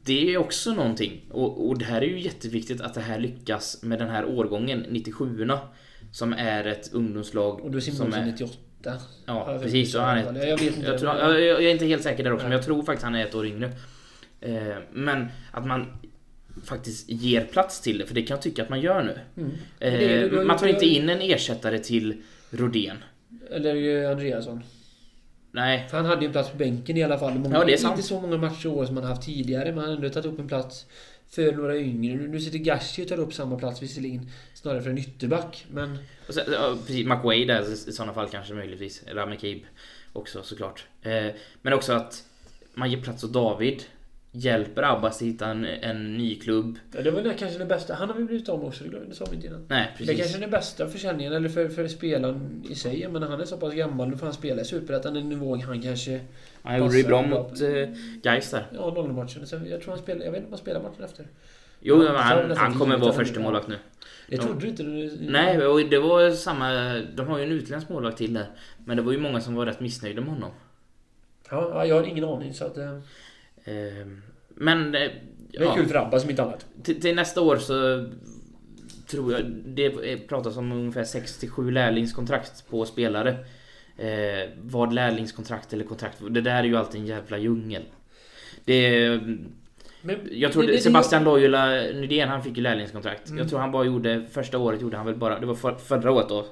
[0.04, 1.20] det är också någonting.
[1.30, 4.86] Och, och det här är ju jätteviktigt att det här lyckas med den här årgången,
[4.90, 5.58] 97orna.
[6.12, 8.26] Som är ett ungdomslag Och då Simonsson är...
[8.26, 8.54] 98.
[9.26, 9.94] Ja, precis.
[9.94, 10.88] Han är, Jag vet inte.
[10.90, 12.48] jag, tror, jag, jag är inte helt säker där också, Nej.
[12.48, 13.70] men jag tror faktiskt han är ett år yngre.
[14.40, 15.86] Ehm, Men att man
[16.64, 19.42] faktiskt ger plats till det, för det kan jag tycka att man gör nu.
[19.42, 19.50] Mm.
[19.78, 22.96] Det är det, Man tar inte in en ersättare till Rodén.
[23.50, 24.62] Eller Andreasson.
[25.54, 27.34] Nej, För han hade ju en plats på bänken i alla fall.
[27.34, 27.96] Många, Ja, det är sant.
[27.96, 30.26] Inte så många matcher i år som han haft tidigare, men han har ändå tagit
[30.26, 30.86] upp en plats
[31.30, 32.14] för några yngre.
[32.14, 35.66] Nu, sitter Gashi och tar upp samma plats visserligen, snarare för en ytterback.
[35.70, 39.02] Men Och sen, ja, precis, McWay där i sådana fall kanske möjligtvis.
[39.12, 39.62] Rami Kaib
[40.12, 40.86] också såklart.
[41.02, 41.26] Eh,
[41.62, 42.24] men också att
[42.74, 43.82] man ger plats åt David.
[44.36, 46.78] Hjälper Abbas att hitta en, en ny klubb.
[46.92, 47.94] ja, det var det kanske det bästa.
[47.94, 49.64] Han har vi blivit av med också, det sa vi inte innan.
[49.68, 50.18] Nej, Det precis.
[50.20, 53.08] kanske är den bästa försäljningen, eller för, för spelaren i sig.
[53.08, 55.82] Men han är så pass gammal, nu får han spela i Superettan, en nivå han
[55.82, 56.20] kanske...
[56.62, 57.68] Han gjorde det bra mot eh,
[58.22, 58.66] Gais där.
[58.74, 59.46] Ja, nollmatchen.
[59.46, 61.26] Så Jag tror han spelar, jag vet inte om han spelar matchen efter.
[61.80, 63.78] Jo, han, nästan han kommer vara han- första målvakt nu.
[64.28, 64.82] Det trodde du inte?
[64.82, 66.94] Du, Nej, och det var samma...
[67.16, 68.46] De har ju en utländsk målvakt till där.
[68.84, 70.50] Men det var ju många som var rätt missnöjda med honom.
[71.50, 72.76] Ja, ja, jag har ingen aning så att...
[73.64, 74.06] eh, Eh,
[74.48, 74.94] men...
[74.94, 75.10] Eh,
[75.48, 76.66] Det är kul för Abba som inte annat.
[76.82, 78.06] Till, till nästa år så
[79.06, 83.30] tror jag det pratas om ungefär 67 lärlingskontrakt på spelare.
[83.98, 87.82] Eh, vad lärlingskontrakt eller kontrakt Det där är ju alltid en jävla djungel.
[88.64, 89.20] Det,
[90.04, 93.26] Men, jag tror det- det- Sebastian Loyola Nydén han fick ju lärlingskontrakt.
[93.28, 93.38] Mm.
[93.38, 96.12] Jag tror han bara gjorde Första året gjorde han väl bara Det var för, förra
[96.12, 96.46] året då.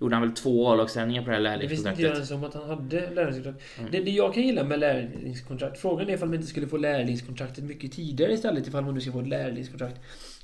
[0.00, 2.30] Gjorde han väl två A-lagsträningar på det här Det visste inte jag lärlingskontraktet.
[2.30, 3.64] ens om att han hade lärlingskontrakt.
[3.78, 3.90] Mm.
[3.90, 7.64] Det, det jag kan gilla med lärlingskontrakt, frågan är ifall man inte skulle få lärlingskontraktet
[7.64, 9.96] mycket tidigare istället ifall man nu ska få ett lärlingskontrakt.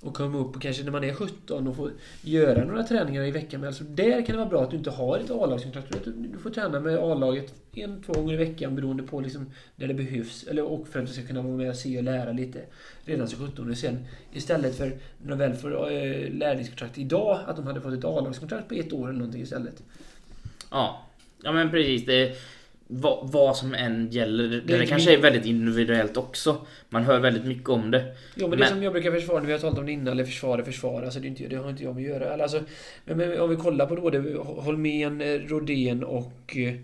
[0.04, 1.90] Och komma upp och kanske när man är 17 och få
[2.22, 3.60] göra några träningar i veckan.
[3.60, 5.92] Men alltså där kan det vara bra att du inte har ett A-lagskontrakt.
[6.04, 9.94] Du, får träna med A-laget en, två gånger i veckan beroende på liksom där det
[9.94, 10.46] behövs.
[10.46, 12.60] Eller, och för att du ska kunna vara med och se och lära lite
[13.04, 17.40] redan som 17 och sen istället för när de väl får äh, eh, lärlingskontrakt idag,
[17.46, 19.82] att de hade fått ett A-lagskontrakt på ett år eller någonting istället.
[20.70, 21.00] Ja.
[21.42, 22.06] Ja men precis.
[22.06, 22.36] Det,
[22.86, 24.44] vad, vad som än gäller.
[24.48, 26.66] Det, det, inte kanske min- är väldigt individuellt också.
[26.88, 28.16] Man hör väldigt mycket om det.
[28.36, 30.24] Jo men, det Men- som jag brukar försvara, vi har talat om det innan, eller
[30.24, 32.42] försvara, försvara, så det, är inte, det har inte jag med att göra.
[32.42, 32.60] Alltså,
[33.04, 36.56] men, men om vi kollar på då, det, Holmén, eh, Rodén och...
[36.56, 36.74] eh,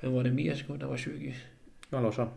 [0.00, 1.34] Vem var det mer som när var 20?
[1.90, 2.28] Jan Larsson.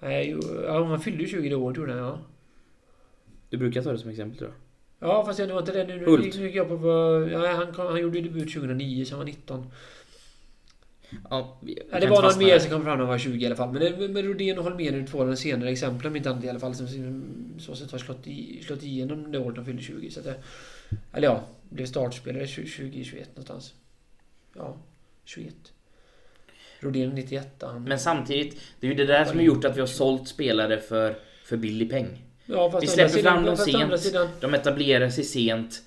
[0.00, 2.18] Nej, jo, ja, han fyllde ju 20 det året gjorde han, ja.
[3.50, 5.08] Du brukar ta det som exempel tror jag.
[5.08, 5.84] Ja, fast det var inte det.
[5.84, 6.74] Nu, nu, nu gick jag på.
[7.32, 9.66] Ja, han, kom, han gjorde ju debut 2009, så han var 19.
[11.30, 11.58] Ja,
[11.92, 13.72] Ja, det var någon mer som kom fram när han var 20 i alla fall.
[13.72, 16.44] Men det, med Rodén och Holmén är två av de senare exemplen, om inte annat
[16.44, 16.86] i alla fall, som
[17.58, 20.10] så sätt har slått, i, slått igenom det året de fyllde 20.
[20.10, 20.34] Så att det,
[21.12, 23.74] eller ja, blev startspelare 2021 någonstans.
[24.56, 24.76] Ja,
[25.24, 25.54] 21.
[26.80, 27.48] Rodén 91.
[27.62, 30.28] Han, Men samtidigt, det är ju det där som har gjort att vi har sålt
[30.28, 32.06] spelare för, för billig peng.
[32.46, 34.14] ja, vi släpper fram dem sent.
[34.40, 35.82] De etablerar sig sent.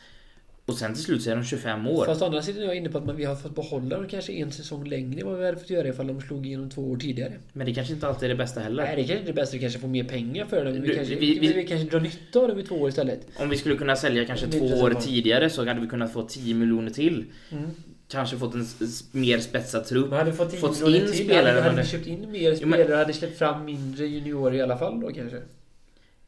[0.68, 2.06] Och sen till slut så är de 25 år.
[2.06, 4.52] Fast andra sidan är jag inne på att vi har fått behålla dem kanske en
[4.52, 7.34] säsong längre än vad vi hade fått göra ifall de slog igenom två år tidigare.
[7.54, 8.84] Men det kanske inte alltid är det bästa heller.
[8.84, 9.54] Nej, det kanske inte är det bästa.
[9.58, 10.74] Vi kanske får mer pengar för dem.
[10.74, 13.28] Vi, Du, kanske, vi- vi, vi- kanske drar nytta av dem i två år istället.
[13.40, 16.54] Om vi skulle kunna sälja kanske två år tidigare så hade vi kunnat få 10
[16.54, 17.26] miljoner till.
[17.52, 17.64] Mm.
[18.08, 18.66] kanske fått en
[19.12, 20.10] mer spetsad trupp.
[20.10, 23.14] Man hade fått in, Fått in spelare, Hade, vi köpt in mer spelare men- hade
[23.14, 25.38] släppt fram mindre juniorer i alla fall då kanske.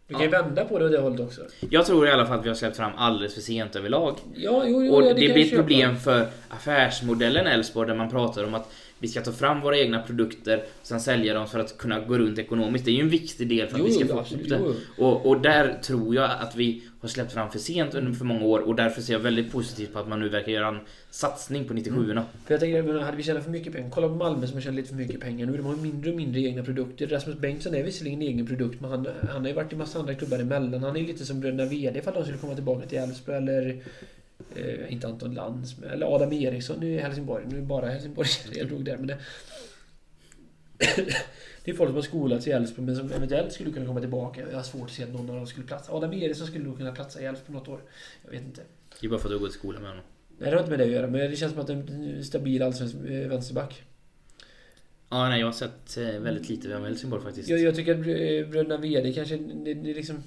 [0.08, 0.42] Du kan ju Ja.
[0.44, 1.42] vända på det åt det hållet också.
[1.70, 4.16] Jag tror i alla fall att vi har släppt fram alldeles för sent överlag.
[4.36, 8.44] Ja, jo, jo, Och det jag blir ett problem för affärsmodellen Elfsborg där man pratar
[8.44, 11.78] om att vi ska ta fram våra egna produkter och sen sälja dem för att
[11.78, 12.86] kunna gå runt ekonomiskt.
[12.86, 15.04] Det är ju en viktig del för att Jo, vi ska få absolut, upp det.
[15.04, 18.46] Och, och där tror jag att vi har släppt fram för sent under för många
[18.46, 20.80] år och därför ser jag väldigt positivt på att man nu verkar göra en
[21.10, 22.22] satsning på 97orna.
[22.46, 23.90] För jag tänker, hade vi tjänat för mycket pengar?
[23.90, 25.58] Kolla på Malmö som har tjänat lite för mycket pengar nu.
[25.58, 27.08] De har ju mindre och mindre egna produkter.
[27.08, 30.00] Rasmus Bengtsson är visserligen en egen produkt, men han, han har ju varit i massa
[30.00, 30.84] andra klubbar emellan.
[30.84, 33.82] Han är lite som bröderna VD ifall de skulle komma tillbaka till Elfsborg eller...
[34.56, 37.46] Eh, inte Anton men- eller Adam Eriksson i Helsingborg.
[37.48, 39.18] Nu är det bara Helsingborg jag drog där, men det...
[41.64, 44.42] Det är folk som har skolats i Elfsborg men som eventuellt skulle kunna komma tillbaka.
[44.50, 45.94] Jag har svårt att se att någon av dem skulle platsa.
[45.94, 47.82] Adam Eriksson skulle nog kunna platsa i Elfsborg något år.
[48.24, 48.62] Jag vet inte.
[49.00, 50.06] Det är bara för att du har gått i skolan med honom.
[50.38, 52.62] Nej, det har inte med det att göra, men det känns som att en stabil
[52.62, 53.84] allsvensk eh, vänsterback.
[55.10, 57.50] Ja, nej, jag har sett eh, väldigt lite av Helsingborg faktiskt.
[57.50, 59.38] Jag, jag tycker att eh, bröderna VD kanske...
[59.38, 60.24] Det, det liksom,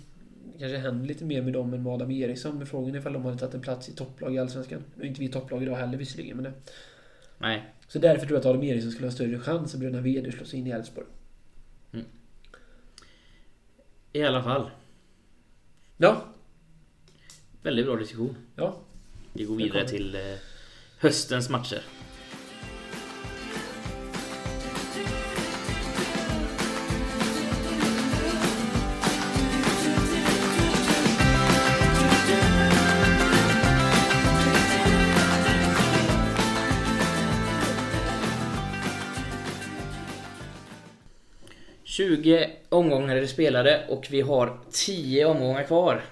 [0.59, 2.59] kanske händer lite mer med dem än med Adam Eriksson.
[2.59, 4.85] Men frågan är ifall de hade tagit en plats i topplag i Allsvenskan.
[4.97, 6.53] Nu är inte vi topplag idag heller visserligen, men det.
[7.39, 10.33] Nej, Så därför tror jag att Adam Eriksson skulle ha större chans att bröderna VD
[10.33, 11.07] slå sig in i Elfsborg.
[14.13, 14.71] i alla fall.
[15.97, 16.25] Ja,
[17.63, 18.37] Väldigt bra diskussion.
[18.57, 18.77] ja.
[19.33, 20.21] Vi går Det vidare till eh,
[20.99, 21.81] höstens matcher.
[41.91, 46.05] ...20 omgångar är det spelade och vi har 10 omgångar kvar.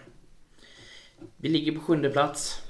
[1.36, 2.62] Vi ligger på sjunde plats.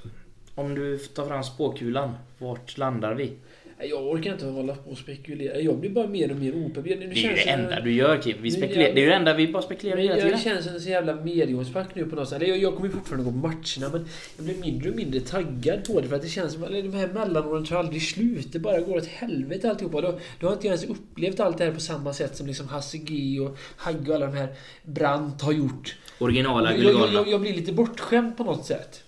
[0.55, 3.37] Om du tar fram spåkulan, vart landar vi?
[3.81, 5.59] Jag orkar inte hålla på och spekulera.
[5.59, 6.83] Jag blir bara mer och mer opeppad.
[6.83, 8.37] Det är ju det enda du gör Kim.
[8.41, 10.39] Vi spekulerar, det är ju det enda vi bara spekulerar hela jag tiden.
[10.39, 12.41] känns som en så jävla mediumspack nu på något sätt.
[12.41, 14.05] Eller jag, jag kommer fortfarande gå på matcherna men
[14.37, 16.93] jag blir mindre och mindre taggad på det för att det känns som att de
[16.93, 18.47] här mellanåren tar aldrig slut.
[18.51, 20.01] Det bara går åt helvete alltihopa.
[20.01, 22.67] Då, då har inte jag ens upplevt allt det här på samma sätt som liksom
[22.67, 24.47] Hasse G och Hagge och alla de här
[24.83, 25.95] Brandt har gjort.
[26.19, 29.03] Originala Jag, jag, jag, jag blir lite bortskämd på något sätt.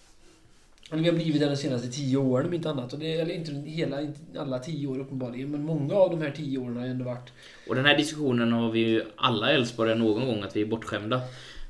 [0.92, 2.94] Eller vi har blivit det de senaste tio åren om inte annat.
[2.94, 5.52] Och det, eller inte hela, inte alla tio år uppenbarligen.
[5.52, 7.34] Men många av de här tio åren har ändå varit...
[7.68, 11.22] Och den här diskussionen har vi ju alla Elfsborgare någon gång att vi är bortskämda.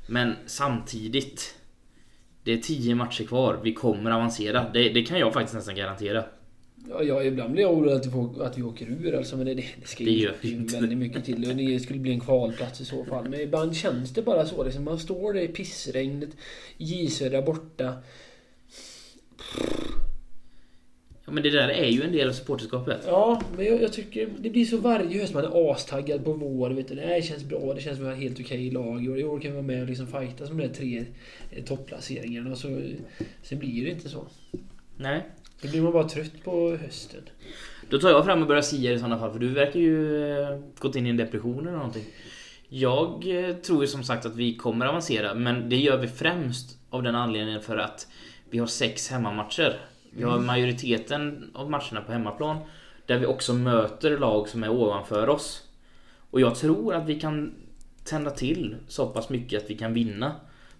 [0.06, 1.54] Men samtidigt.
[2.44, 3.60] Det är 10 matcher kvar.
[3.64, 4.66] Vi kommer avancera.
[4.72, 6.24] Det, det kan jag faktiskt nästan garantera.
[6.88, 9.46] Ja, ja, ibland blir jag orolig att vi, får, att vi åker ur alltså, men
[9.46, 10.76] det, det, det ska Det ju ju inte.
[10.76, 11.50] väldigt mycket till.
[11.50, 13.28] Och det skulle bli en kvalplats i så fall.
[13.28, 14.64] Men ibland känns det bara så.
[14.64, 16.30] Liksom, man står där i pissregnet,
[16.76, 17.94] J Södra borta.
[21.24, 23.00] Ja, men det där är ju en del av supporterskapet.
[23.06, 25.34] Ja, men jag, jag tycker det blir så varje höst.
[25.34, 26.70] Man är astaggad på vår.
[26.70, 27.74] Vet du, det känns bra.
[27.74, 29.08] Det känns som att vi har helt okej lag.
[29.08, 31.04] Och i år kan vi vara med och liksom fightas om de där tre
[31.50, 32.50] eh, topplaceringarna.
[32.50, 32.80] Och så,
[33.42, 34.26] sen blir det inte så.
[34.96, 35.22] Nej.
[35.62, 37.22] Då blir man bara trött på hösten.
[37.90, 39.32] Då tar jag fram och börjar sia i sådana fall.
[39.32, 42.04] För du verkar ju eh, gått in i en depression eller någonting.
[42.68, 45.34] Jag eh, tror ju som sagt att vi kommer avancera.
[45.34, 48.06] Men det gör vi främst av den anledningen för att
[48.52, 49.80] vi har sex hemmamatcher.
[50.10, 52.56] Vi har majoriteten av matcherna på hemmaplan.
[53.06, 55.62] Där vi också möter lag som är ovanför oss.
[56.30, 57.54] Och jag tror att vi kan
[58.04, 60.32] tända till så pass mycket att vi kan vinna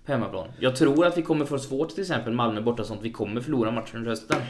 [0.05, 0.49] på hemmaplan.
[0.59, 3.03] Jag tror att vi kommer få svårt till exempel Malmö borta sånt.
[3.03, 4.43] Vi kommer förlora matchen under hösten.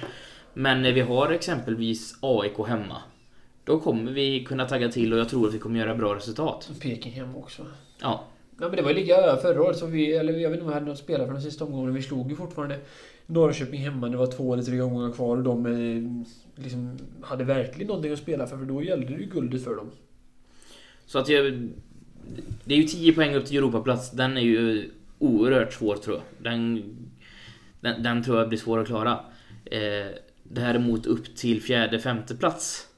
[0.55, 2.97] Men när vi har exempelvis AIK hemma.
[3.65, 6.71] Då kommer vi kunna tagga till och jag tror att vi kommer göra bra resultat.
[6.81, 7.67] Peking hem också.
[8.01, 8.25] Ja,
[8.61, 10.69] Ja men det var ju lika förra året som vi, eller jag vet inte om
[10.69, 11.95] vi hade något spelare för den sista omgången.
[11.95, 12.79] Vi slog ju fortfarande
[13.27, 14.09] Norrköping hemma.
[14.09, 18.19] Det var två eller tre omgångar kvar och de eh, liksom hade verkligen någonting att
[18.19, 18.57] spela för.
[18.57, 19.91] För då gällde det ju guldet för dem.
[21.07, 21.69] så att jag...
[22.65, 24.11] Det är ju 10 poäng upp till Europaplats.
[24.11, 26.53] Den är ju oerhört svår tror jag.
[26.53, 26.83] Den,
[27.81, 29.21] den, den tror jag blir svår att klara.
[29.65, 30.07] Eh,
[30.43, 32.89] däremot upp till fjärde, femte plats.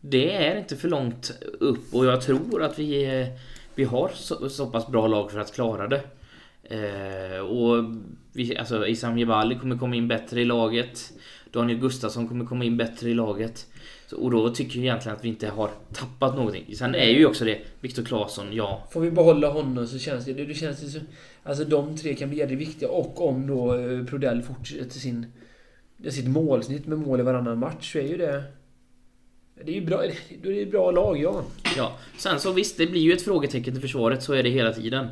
[0.00, 3.28] Det är inte för långt upp och jag tror att vi, eh,
[3.74, 6.00] vi har så, så pass bra lag för att klara det.
[6.64, 7.84] Eh, och
[8.32, 11.12] vi, alltså Isam Jebali kommer komma in bättre i laget.
[11.52, 13.66] Daniel Gustafsson kommer komma in bättre i laget.
[14.06, 16.76] Så, och då tycker jag egentligen att vi inte har tappat någonting.
[16.76, 18.88] Sen är ju också det Viktor Claesson, ja.
[18.90, 20.32] Får vi behålla honom så känns det...
[20.32, 20.98] Det, känns det så,
[21.42, 22.88] alltså de tre kan bli jävligt viktiga.
[22.88, 25.26] Och om då eh, Prodell fortsätter sin,
[26.08, 28.42] sitt målsnitt med mål i varannan match så är ju det...
[29.64, 30.02] Det är ju bra,
[30.42, 31.44] då är det ett bra lag, ja.
[31.76, 31.98] ja.
[32.16, 35.08] Sen så visst, det blir ju ett frågetecken till försvaret, så är det hela tiden.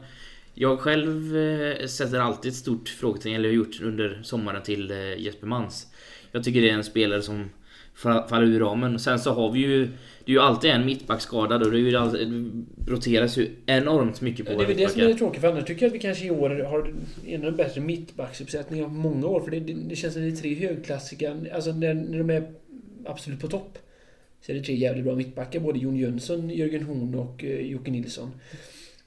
[0.54, 5.16] Jag själv eh, sätter alltid ett stort frågetecken, eller har gjort under sommaren till eh,
[5.18, 5.86] Jesper Mans.
[6.32, 7.50] Jag tycker det är en spelare som
[7.96, 8.98] fa- faller ur ramen.
[8.98, 9.88] Sen så har vi ju...
[10.24, 14.20] Det är ju alltid en mittback skadad och det, ju alltid, det roteras ju enormt
[14.20, 15.98] mycket på det är väl det som är tråkigt för annars tycker jag att vi
[15.98, 16.94] kanske i år har
[17.26, 19.40] en av de bättre mittbacksuppsättningar på många år.
[19.40, 21.36] För det, det, det känns som det är tre högklassiga...
[21.54, 22.52] Alltså när, när de är
[23.06, 23.78] absolut på topp.
[24.46, 25.60] Så är det tre jävligt bra mittbackar.
[25.60, 28.30] Både Jon Jönsson, Jörgen Horn och uh, Jocke Nilsson.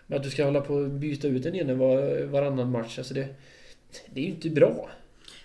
[0.08, 2.98] Men att du ska hålla på och byta ut den ena var, varannan match.
[2.98, 3.28] Alltså det,
[4.14, 4.90] det är ju inte bra.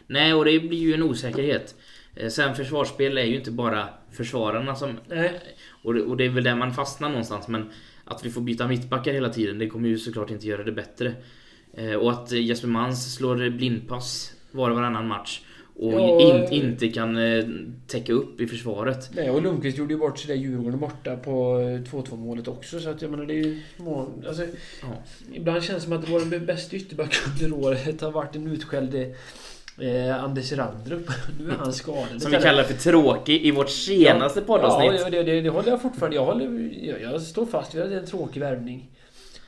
[0.06, 1.74] Nej, och det blir ju en osäkerhet.
[2.16, 4.90] Eh, Sen försvarsspel är ju inte bara försvararna som...
[5.08, 5.32] Nej.
[5.82, 7.70] Och det, och det är väl där man fastnar någonstans men
[8.04, 11.12] att vi får byta mittbackar hela tiden det kommer ju såklart inte göra det bättre.
[11.74, 15.40] Eh, Och att eh, Jesper Mans slår blindpass var och varannan match.
[15.80, 17.44] Och Ja, in, inte kan eh,
[17.86, 19.10] täcka upp i försvaret.
[19.14, 22.80] Nej, och Lundqvist gjorde ju bort sig där Djurgården borta på eh, 2-2 målet också.
[22.80, 24.08] Så att jag menar, det är ju små...
[24.28, 24.42] Alltså,
[24.82, 24.88] Ja.
[25.32, 30.24] Ibland känns det som att vår bästa ytterback under året har varit en utskälld eh,
[30.24, 31.10] Anders Randrup.
[31.38, 32.22] Nu är han skadad.
[32.22, 35.00] Som vi kallar för tråkig i vårt senaste poddavsnitt.
[35.00, 36.16] Ja, det, det, det håller jag fortfarande.
[36.16, 38.90] Jag, håller, jag, jag står fast vid att det är en tråkig värvning.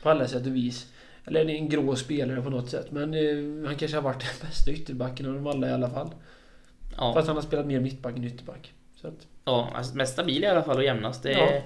[0.02, 0.86] På alla sätt och vis.
[1.24, 2.90] Eller är en grå spelare på något sätt.
[2.90, 6.10] Men eh, han kanske har varit den bästa ytterbacken av dem alla i alla fall.
[6.96, 8.72] Ja, Fast han har spelat mer mittback än ytterback.
[8.94, 11.22] Så att, ja alltså mest stabil i alla fall och jämnast.
[11.22, 11.62] Det är Ja.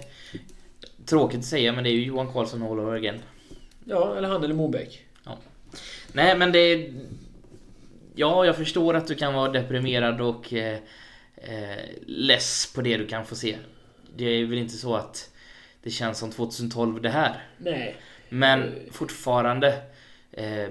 [1.05, 3.19] tråkigt att säga men det är ju Johan Karlsson all over again.
[3.85, 5.03] ja, eller han eller Mobeck.
[6.13, 6.95] Nej men det är...
[8.15, 10.79] Ja, jag förstår att du kan vara deprimerad och eh,
[11.37, 13.57] eh, less på det du kan få se.
[14.17, 15.31] Det är väl inte så att
[15.83, 17.45] det känns som 2012 det här.
[17.59, 17.97] Nej.
[18.29, 19.83] Men fortfarande.
[20.33, 20.69] Eh,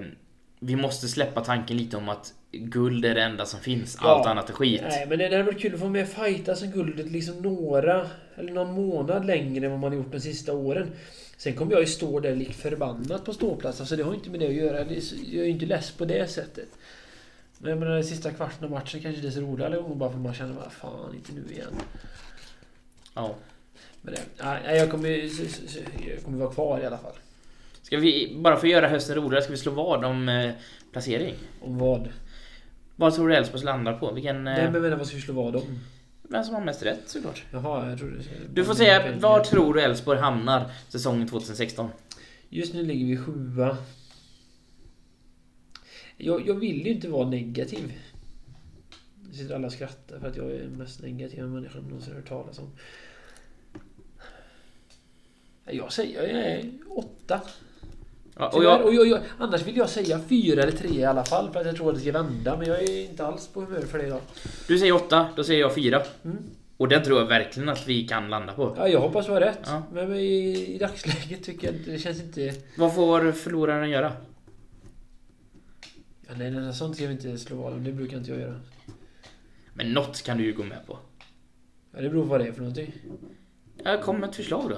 [0.60, 3.98] vi måste släppa tanken lite om att guld är det enda som finns.
[4.02, 4.08] Ja.
[4.08, 4.82] Allt annat är skit.
[4.88, 8.52] Nej, men det hade varit kul att få med fightas om guldet liksom några, eller
[8.52, 10.90] någon månad längre än vad man har gjort de sista åren.
[11.36, 13.80] Sen kommer jag ju stå där lik förbannat på ståplats.
[13.80, 14.78] Alltså det har inte med det att göra.
[14.78, 16.68] Jag är ju inte less på det sättet.
[17.58, 19.94] Men jag menar, den sista kvarten av matchen kanske det är så roligt alla gånger
[19.94, 21.74] bara för man känner bara fan, inte nu igen.
[23.14, 23.34] Ja.
[24.02, 25.08] Men det, nej, jag kommer,
[26.08, 27.16] jag kommer vara kvar i alla fall.
[27.86, 30.54] Ska vi bara få göra hösten roligare, ska vi slå vad om eh,
[30.92, 31.34] placering?
[31.60, 32.08] Om vad?
[32.96, 34.12] Vad tror du Elfsborg landar på?
[34.12, 34.44] Vilken...
[34.44, 35.80] Nej Eh, men vänta, vad ska vi slå vad om?
[36.22, 37.44] Vem som har mest rätt såklart.
[37.52, 38.16] Jaha, jag trodde...
[38.52, 41.90] Du får säga, var tror du Elfsborg hamnar säsongen 2016?
[42.48, 43.76] Just nu ligger vi sjua.
[46.16, 47.92] Jag, jag vill ju inte vara negativ.
[49.28, 52.14] Nu sitter alla och skrattar för att jag är den mest negativa människan de någonsin
[52.14, 52.70] hört talas om.
[55.64, 57.40] Jag säger jag är åtta.
[58.38, 61.24] Ja, och jag, Och jag, jag, annars vill jag säga fyra eller tre i alla
[61.24, 62.56] fall för att jag tror att det ska vända.
[62.56, 64.20] Men jag är inte alls på humör för det idag.
[64.68, 66.02] du säger åtta, då säger jag fyra.
[66.24, 66.36] Mm.
[66.76, 68.74] Och den tror jag verkligen att vi kan landa på.
[68.76, 69.60] Ja, jag hoppas du har rätt.
[69.64, 69.82] Ja.
[69.92, 72.54] Men i, i dagsläget tycker jag det känns inte...
[72.76, 74.12] Vad får förloraren göra?
[76.28, 77.84] Ja, nej, nej, sånt ska vi inte slå vad om.
[77.84, 78.60] Det brukar inte jag göra.
[79.74, 80.98] Men något kan du ju gå med på.
[81.92, 82.92] Ja, det beror på vad det är för någonting.
[83.84, 84.76] Ja, kom med ett förslag då.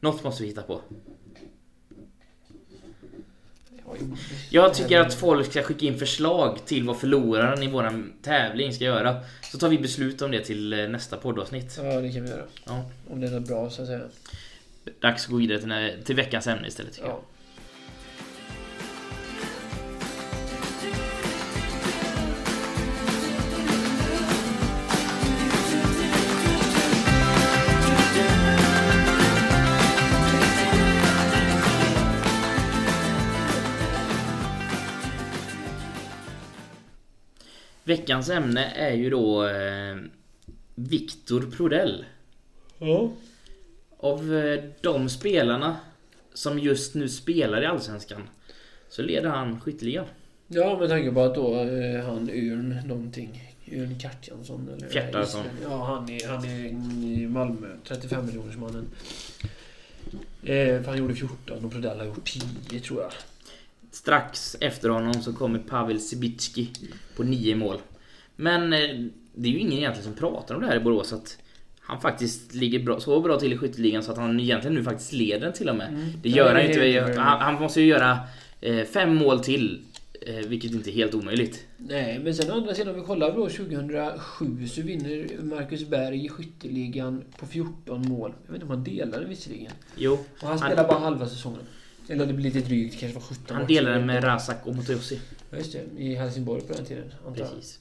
[0.00, 0.80] Något måste vi hitta på.
[4.00, 4.16] Ja.
[4.50, 8.84] Jag tycker att folk ska skicka in förslag till vad förloraren i våran tävling ska
[8.84, 9.20] göra.
[9.52, 11.78] Så tar vi beslut om det till eh, nästa poddavsnitt.
[11.82, 12.44] Ja, det kan vi göra.
[12.64, 12.84] Ja.
[13.10, 14.00] Om det är något bra så att säga.
[15.00, 17.20] Dags att gå vidare till, till veckans ämne istället tycker jag.
[37.84, 39.96] Veckans ämne är ju då eh,
[40.74, 42.04] Viktor Prodell.
[42.78, 43.10] Ja.
[43.98, 45.76] Av eh, de spelarna
[46.34, 48.22] som just nu spelar i Allsvenskan
[48.88, 50.06] så leder han skytteligan.
[50.46, 53.54] Ja, med tanke på att då eh, han Örn någonting.
[53.72, 54.88] Örn Kjartansson eller...
[54.88, 55.44] Fjärtarsson.
[55.62, 56.66] Ja, han är, han är
[57.20, 57.68] i Malmö.
[57.84, 58.86] 35 miljoners mannen.
[60.42, 62.30] Eh, han gjorde 14 och Prodell har gjort
[62.70, 63.12] 10 tror jag.
[63.92, 66.68] Strax efter honom så kommer Pavel Sibicki
[67.16, 67.78] på nio mål.
[68.36, 68.78] Men eh,
[69.34, 71.38] det är ju ingen egentligen som pratar om det här i Borås att
[71.80, 75.12] han faktiskt ligger bra, så bra till i skytteligan så att han egentligen nu faktiskt
[75.12, 75.88] leder den till och med.
[75.88, 76.08] Mm.
[76.22, 77.20] Det gör Ja, han det ju inte.
[77.20, 78.18] Han, han måste ju göra
[78.60, 79.82] eh, fem mål till.
[80.26, 81.66] Eh, vilket inte är helt omöjligt.
[81.76, 86.28] Nej, men sen å andra sidan om vi kollar då 2007 så vinner Marcus Berg
[86.28, 88.32] skytteligan på 14 mål.
[88.46, 89.72] Jag vet inte om han delar den visserligen.
[89.96, 91.60] Jo, Och han Han- spelar bara halva säsongen.
[92.08, 95.20] Eller det blir lite drygt, kanske var 17 han delar den med Razak och Motoyossi.
[95.50, 96.02] Ja, just det.
[96.02, 97.50] I Helsingborg på den tiden, antar jag.
[97.54, 97.78] Precis.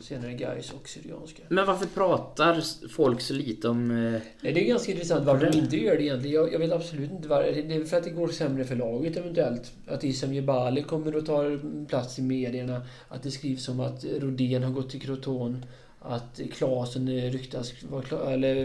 [0.00, 1.42] Senare Gais och Syrianska.
[1.48, 3.90] Men varför pratar folk så lite om...
[3.90, 6.36] Eh, Nej, det är ganska intressant varför de inte gör det egentligen.
[6.36, 7.52] Jag, jag vet absolut inte varför.
[7.52, 9.72] Det är för att det går sämre för laget eventuellt.
[9.86, 12.82] Att Issam Jebali kommer att ta plats i medierna.
[13.08, 15.64] Att det skrivs om att Rodén har gått till Croton.
[16.00, 18.02] Att Klasen ryktas vara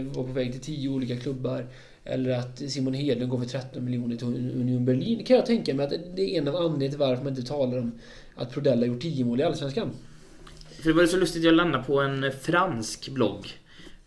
[0.02, 1.66] var på väg till tio olika klubbar.
[2.06, 5.24] Eller att Simon Hedlund går för 13 miljoner till Union Berlin.
[5.24, 7.78] kan jag tänka mig att det är en av anledningarna till varför man inte talar
[7.78, 7.92] om
[8.36, 9.90] att Prodell har gjort 10 mål i Allsvenskan.
[10.82, 13.46] För det var så lustigt, jag landade på en fransk blogg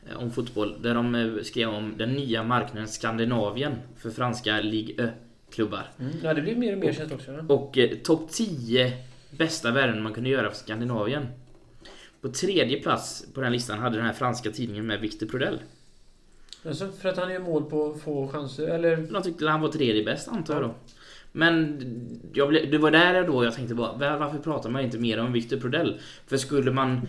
[0.10, 5.04] eh, om fotboll där de eh, skrev om den nya marknaden Skandinavien för franska Ligue
[5.04, 5.92] Ö-klubbar.
[6.00, 6.12] Mm.
[6.24, 7.32] Ja, det blir mer och mer känt också.
[7.32, 7.56] Ja.
[7.56, 8.94] Och eh, topp 10
[9.30, 11.28] bästa värden man kunde göra för Skandinavien.
[12.22, 15.60] På tredje plats på den listan hade den här franska tidningen med Victor Prodell.
[16.66, 18.98] Alltså för att han gör mål på få chanser, eller?
[18.98, 20.76] De tyckte han var tredje bäst antar jag då.
[21.32, 21.80] Men
[22.34, 25.34] jag blev, det var där då jag tänkte bara, varför pratar man inte mer om
[25.34, 26.00] Victor Prodell?
[26.28, 27.02] För skulle man...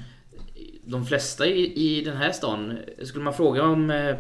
[0.85, 4.17] De flesta i, i den här stan, skulle man fråga om eh,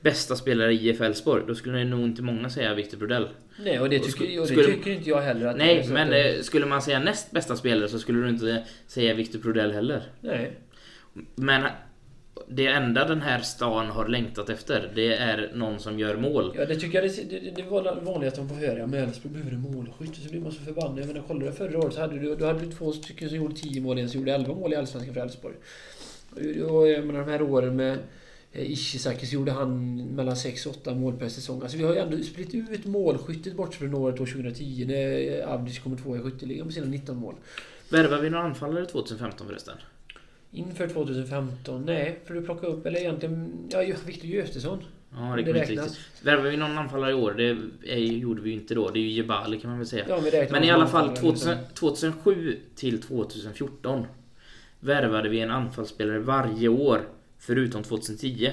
[0.00, 3.28] bästa spelare i IF Elfsborg, då skulle nog inte många säga Victor Prodell.
[3.58, 5.46] Nej, och det, tycker, och det skulle, tycker inte jag heller.
[5.46, 6.36] Att nej, men det...
[6.36, 10.02] Eh, skulle man säga näst bästa spelare så skulle du inte säga Victor Prodell heller.
[10.20, 10.58] Nej.
[11.34, 11.62] Men
[12.54, 16.54] det enda den här stan har längtat efter, det är någon som gör mål.
[16.56, 18.86] Ja, det tycker jag det, det, det var det vanligaste man får höra.
[18.86, 20.16] Men Elfsborg behöver en målskytt.
[20.16, 20.98] Så blir man så förbannad.
[20.98, 23.80] Jag menar, kollade förra året så hade du, du hade två stycken som gjorde 10
[23.80, 25.54] mål, en som gjorde 11 mål i Allsvenskan för Elfsborg.
[26.70, 27.98] Och jag menar, de här åren med
[28.52, 31.62] eh, Ishizaki så gjorde han mellan 6 och 8 mål per säsong.
[31.62, 35.96] Alltså vi har ju ändå spritt ut målskyttet bort från året 2010 när Abdic kommer
[35.96, 37.34] två i skytteligan med sina 19 mål.
[37.88, 39.74] Värvade vi några anfallare 2015 förresten?
[40.54, 41.82] Inför 2015?
[41.86, 44.84] Nej, för du plocka upp, eller egentligen, ja, Viktor Götesson.
[45.14, 45.98] Ja, det, det räknas.
[46.22, 47.34] Värvade vi någon anfallare i år?
[47.36, 47.56] Det
[47.92, 48.90] är, gjorde vi ju inte då.
[48.90, 50.04] Det är ju Jebali kan man väl säga.
[50.08, 54.06] Ja, Men i alla fall 2000, 2007 till 2014
[54.80, 58.52] värvade vi en anfallsspelare varje år förutom 2010.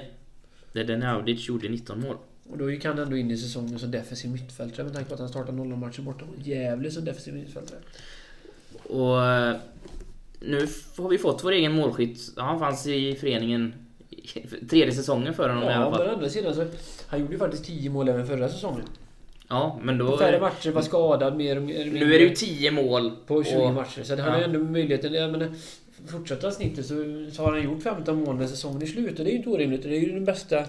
[0.74, 2.16] Där Denaudic gjorde 19 mål.
[2.50, 5.20] Och då gick han ändå in i säsongen som defensiv mittfältare med tanke på att
[5.20, 7.80] han startade 0 matcher borta mot Gävle som defensiv mittfältare.
[8.84, 9.18] Och
[10.40, 10.68] nu
[10.98, 12.20] har vi fått vår egen målskytt.
[12.36, 13.74] Han fanns i föreningen
[14.70, 16.00] tredje säsongen för honom ja, i alla fall.
[16.00, 16.66] men å andra sidan så...
[17.08, 18.86] Han gjorde ju faktiskt 10 mål även förra säsongen.
[19.48, 20.12] Ja, men då...
[20.12, 21.86] På färre matcher, var skadad mer och mer.
[21.86, 23.12] Nu är det ju 10 mål.
[23.26, 24.04] På 20 och, matcher.
[24.04, 24.32] Så han ja.
[24.32, 25.14] har ju ändå möjligheten...
[25.14, 25.50] Jag menar,
[26.08, 26.96] fortsätter snittet så,
[27.32, 29.20] så har han gjort 15 mål när säsongen är slut.
[29.20, 29.84] Och det är ju inte orimligt.
[29.84, 30.66] Det är ju den bästa...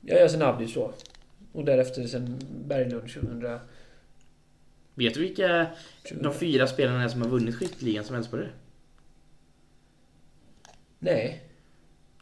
[0.00, 0.92] Ja, jag sen Abdic då.
[1.52, 3.58] Och därefter sen Berglund 2000...
[4.94, 5.66] Vet du vilka
[6.02, 6.22] 2000.
[6.22, 8.48] de fyra spelarna är som har vunnit skytteligan som Elfsborg
[11.02, 11.42] Nej.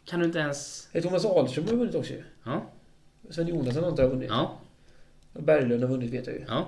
[0.05, 0.89] Kan du inte ens...
[0.91, 2.23] Hey, Thomas Ahlström har vunnit också ju.
[2.43, 2.65] Ja.
[3.29, 4.29] Sven Jonasson har inte vunnit.
[4.29, 4.59] Ja.
[5.33, 6.45] Och Berglund har vunnit vet jag ju.
[6.47, 6.67] Ja.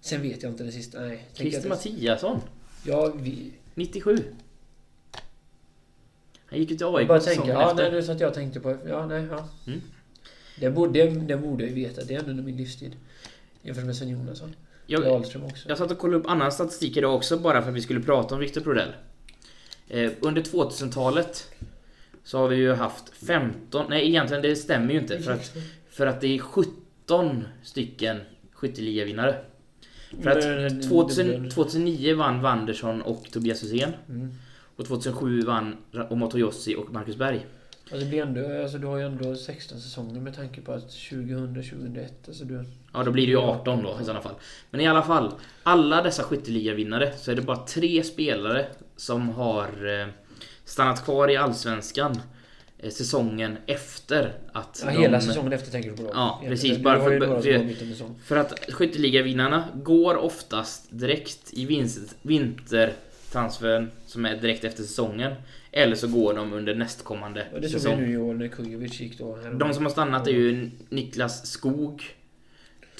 [0.00, 1.00] Sen vet jag inte det sista.
[1.00, 1.28] Nej.
[1.34, 2.40] Christer Mattiasson.
[2.84, 3.52] Ja, vi...
[3.74, 4.16] 97.
[6.46, 7.82] Han gick ju till AIK bara tänka, ja, efter.
[7.82, 8.76] Nej, det så att jag tänkte på...
[8.88, 9.48] Ja, nej, ja.
[9.66, 9.80] Mm.
[10.60, 12.04] Det, borde, det, det borde jag ju veta.
[12.04, 12.96] Det är ändå min livstid.
[13.62, 14.54] Jämfört med Sven Jonasson.
[14.86, 15.68] Jag, Ahlström också.
[15.68, 18.34] Jag satt och kollade upp annan statistik idag också bara för att vi skulle prata
[18.34, 18.92] om Victor Prodell.
[19.90, 21.50] Eh, under 2000-talet
[22.24, 25.52] så har vi ju haft 15, nej egentligen det stämmer ju inte för att,
[25.90, 28.20] för att det är 17 stycken
[28.52, 29.36] skytteligavinnare.
[30.22, 33.92] För att 2000, 2009 vann Wandersson och Tobias Hysén.
[34.08, 34.34] Mm.
[34.76, 35.76] Och 2007 vann
[36.10, 37.46] Omoto Jossi och Marcus Berg.
[37.82, 40.90] Alltså, det blir ändå, alltså du har ju ändå 16 säsonger med tanke på att
[40.90, 42.64] 2000, 2001, alltså du...
[42.92, 44.34] Ja, då blir det ju 18 då i sådana fall.
[44.70, 45.32] Men i alla fall,
[45.62, 48.66] alla dessa skytteligavinnare så är det bara tre spelare
[49.00, 50.06] som har eh,
[50.64, 52.20] stannat kvar i Allsvenskan
[52.78, 54.98] eh, säsongen efter att ja, de...
[55.02, 56.10] hela säsongen efter tänker du på då?
[56.14, 56.78] Ja, precis.
[56.78, 64.64] Bara för, för, för att skytteligavinnarna går oftast direkt i vinst, vintertransfern som är direkt
[64.64, 65.34] efter säsongen.
[65.72, 67.60] Eller så går de under nästkommande säsong.
[67.60, 69.38] Det såg vi nu i år när Kujovic gick då.
[69.52, 72.02] De som har stannat är ju Niklas Skog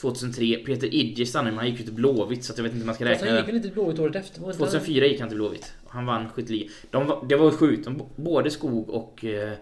[0.00, 0.56] 2003.
[0.66, 2.94] Peter Idje stannade men han gick ju till Blåvitt så jag vet inte hur man
[2.94, 3.26] ska räkna.
[3.26, 4.40] han gick väl inte till Blåvitt året efter?
[4.40, 5.72] 2004 gick han till Blåvitt.
[5.88, 6.68] Han vann skytteligan.
[6.90, 7.88] De, det var sjukt.
[8.16, 9.52] Både Skog och eh,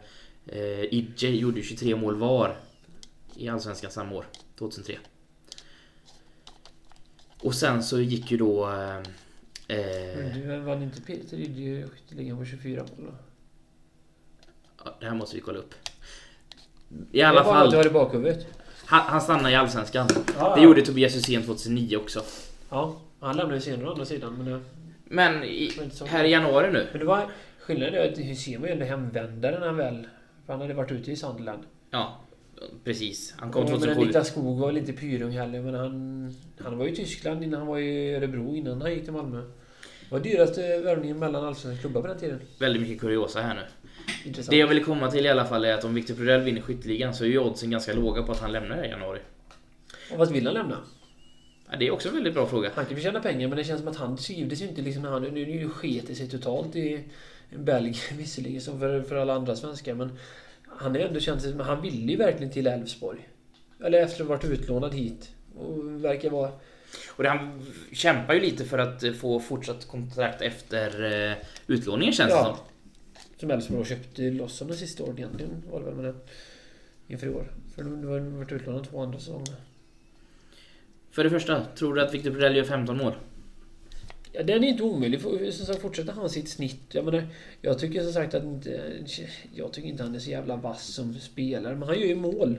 [0.47, 2.57] eh Idje gjorde 23 mål var
[3.37, 4.25] i Allsvenskan samma år.
[4.59, 4.99] 2003.
[7.41, 8.69] Och sen så gick ju då...
[8.69, 8.97] Eh,
[9.79, 13.15] eh du vann inte Peter Idje skytteligan på 24 mål då?
[14.85, 15.75] Ja, det här måste vi kolla upp.
[17.13, 17.65] I alla fall...
[17.65, 18.47] att du har det i bakhuvudet.
[18.89, 20.09] Han, han stannade i Allsvenskan.
[20.39, 22.23] Ja, det gjorde Tobias Hysén 2009 också.
[22.71, 24.35] Ja, han lämnade ju senare å andra sidan.
[24.35, 24.61] Men, det,
[25.05, 25.73] men i,
[26.07, 26.87] här i januari nu.
[26.93, 27.31] Men det var
[27.61, 30.07] skillnaden är att Hysén var ju ändå hemvändare när han väl...
[30.47, 31.63] För han hade varit ute i Sunderland.
[31.91, 32.21] Ja,
[32.85, 33.35] precis.
[33.39, 33.95] Han kom 2007.
[33.95, 35.61] Men Niklas Skog var väl inte pyrung heller.
[35.63, 36.35] Men han,
[36.65, 39.43] han var ju i Tyskland innan han var i Örebro innan han gick till Malmö.
[40.11, 42.41] Vad dyraste värvningen mellan allsvenska klubbar på den tiden?
[42.61, 43.63] Väldigt mycket kuriosa här nu.
[44.25, 44.51] Intressant.
[44.51, 47.15] Det jag ville komma till i alla fall är att om Victor Prodell vinner skytteligan
[47.15, 49.21] så är ju oddsen ganska låga på att han lämnar i januari.
[50.13, 50.77] Och vad vill han lämna?
[51.71, 52.71] Ja, det är också en väldigt bra fråga.
[52.75, 55.03] Han kan ju tjäna pengar men det känns som att han trivdes ju inte liksom
[55.03, 55.23] när han...
[55.23, 57.05] Nu, nu sket det sig totalt i
[57.57, 60.19] Belgien visserligen som för, för alla andra svenskar men...
[60.81, 63.29] Han är ändå känns som han ville ju verkligen till Elfsborg.
[63.85, 65.31] Eller efter att ha varit utlånad hit.
[65.57, 66.51] Och verkar vara...
[67.17, 71.37] Och det, han kämpar ju lite för att få fortsatt kontrakt efter eh,
[71.67, 72.45] utlåningen känns det Ja.
[72.45, 72.57] som.
[73.39, 76.15] Som Elfsborg köpte loss om de sista åren egentligen var det väl med det.
[77.09, 77.53] Inför i år.
[77.75, 79.55] För de har varit utlånade två andra säsonger.
[81.11, 83.15] För det första, tror du att Victor Prodell gör 15 mål?
[84.33, 85.21] Ja, den är inte omöjlig.
[85.55, 86.81] Som sagt, fortsätter han sitt snitt.
[86.95, 87.27] Jag, menar,
[87.61, 88.93] jag tycker som sagt att inte...
[89.55, 91.77] Jag tycker inte han är så jävla vass som spelare.
[91.77, 92.59] Men han gör ju mål.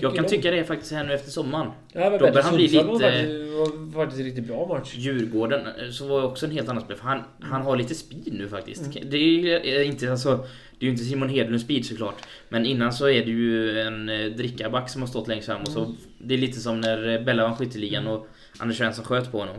[0.00, 1.66] Jag kan tycka det faktiskt här nu efter sommaren.
[1.92, 4.94] Ja, men Robert, Robert, han Sundsvall lite- var faktiskt, var faktiskt en riktigt bra match.
[4.96, 6.96] Djurgården eh, så var också en helt annan spel.
[6.96, 8.96] För han, han har lite speed nu faktiskt.
[8.96, 9.10] Mm.
[9.10, 10.46] Det är ju inte alltså...
[10.78, 12.14] Det är ju inte Simon Hedlunds speed såklart.
[12.48, 15.60] Men innan så är det ju en eh, drickarback som har stått längst fram.
[15.62, 15.96] Och så, Mm.
[16.18, 18.26] det är lite som när eh, Bella vann skytteligan och
[18.58, 19.56] Anders Svensson sköt på honom.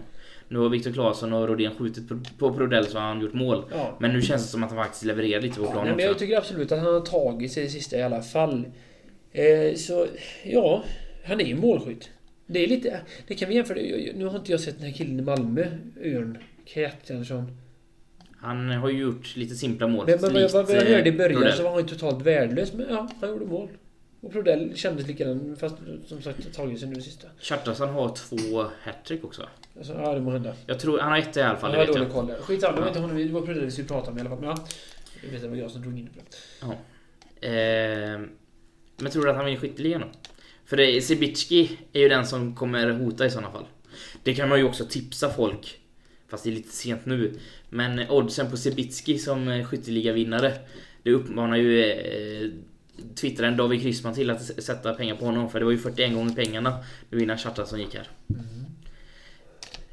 [0.48, 2.04] Nu har Viktor Claesson och Rodén skjutit
[2.40, 3.64] på, Prodell så har han gjort mål.
[3.72, 3.98] Ja.
[4.00, 6.20] Men nu känns det som att han faktiskt levererar lite på planen Nej, men jag
[6.20, 8.66] tycker absolut att han har tagit sig det sista i alla fall.
[9.36, 10.08] Eh, så,
[10.44, 10.84] ja.
[11.26, 12.10] Han är ju målskytt.
[12.48, 13.02] Det är lite...
[13.28, 13.78] Det kan vi jämföra...
[14.16, 15.66] Nu har inte jag sett den här killen i Malmö,
[16.04, 17.58] Örn Kjartansson.
[18.38, 20.06] Han har ju gjort lite simpla mål.
[20.08, 21.58] Men, men vad jag, vad jag hörde i eh, början Prodell.
[21.58, 22.74] så var han ju totalt värdelös.
[22.74, 23.70] Men ja, han gjorde mål.
[24.22, 25.76] Och Prodell kändes likadan, fast
[26.06, 27.28] som sagt tagit sig nu det sista.
[27.40, 29.50] Kjartansson har två hattrick också.
[29.78, 30.54] Alltså, ja, det må hända.
[30.66, 32.12] Jag tror han har ett i alla fall, Jag det vet jag.
[32.12, 32.32] koll.
[32.42, 33.18] Skitsamma, jag vet inte honom.
[33.18, 34.40] Det var Prodell vi skulle prata om i alla fall.
[34.40, 34.66] Men ja,
[35.24, 36.26] jag vet det var jag som drog in det på
[37.42, 37.48] det.
[37.48, 38.20] Eh,
[38.98, 40.08] men tror du att han vinner skytteligan då?
[40.66, 43.66] För det, Sibicki är ju den som kommer hota i sådana fall.
[44.24, 45.80] Det kan man ju också tipsa folk.
[46.28, 47.34] Fast det är lite sent nu.
[47.70, 50.54] Men oddsen på Sibicki som eh, skytteligavinnare.
[51.04, 52.50] Det uppmanar ju eh,
[53.16, 55.50] twittraren David Kryssman till att sätta pengar på honom.
[55.50, 56.78] För det var ju 41 gånger pengarna
[57.10, 58.08] nu innan Kjartansson gick här.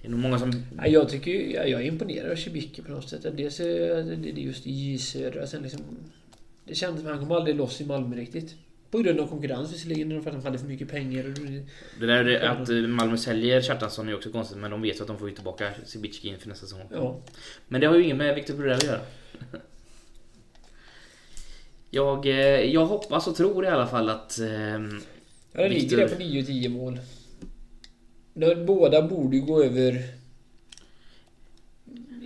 [0.03, 0.53] Det är nog många som...
[0.79, 3.27] Ja, jag tycker ju- jag, jag är imponerad av Cibicki på något sätt.
[3.37, 3.65] Dels är
[4.05, 5.47] det det är just i södra.
[5.47, 5.81] Sen liksom,
[6.65, 8.55] det kändes som att han kom aldrig loss i Malmö riktigt.
[8.93, 11.35] På grund av konkurrens visserligen, för att de hade för mycket pengar.
[12.01, 14.59] Det där är att eh, Malmö säljer Kjartansson är ju också konstigt.
[14.59, 16.81] Men de vet ju att de får ju tillbaka Sibicki inför nästa säsong.
[16.91, 17.21] ja.
[17.69, 19.01] Men det har ju inget med Victor Brodell att göra.
[21.95, 24.39] Jag, eh, jag hoppas och tror i alla fall att...
[24.39, 25.01] ehm,
[25.53, 27.01] Ja, det ligger där på 9-10 mål.
[28.67, 30.03] Båda borde ju gå över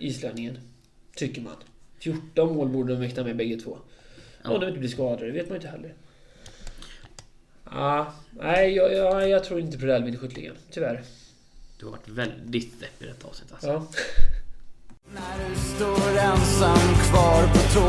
[0.01, 0.59] islänningen.
[1.17, 1.57] Tycker man.
[1.99, 3.79] 14 mål borde de mäkta med bägge två.
[4.45, 4.51] Ja.
[4.51, 5.95] Om de inte blir skadade, det vet man inte heller.
[7.71, 10.57] Ah, nej, jag, jag, jag tror inte Prodell vinner skytteligan.
[10.71, 11.03] Tyvärr.
[11.79, 13.69] Du har varit väldigt deppig i detta avsnitt alltså.
[13.69, 13.87] Ja.
[15.14, 17.89] När du står ensam kvar på tå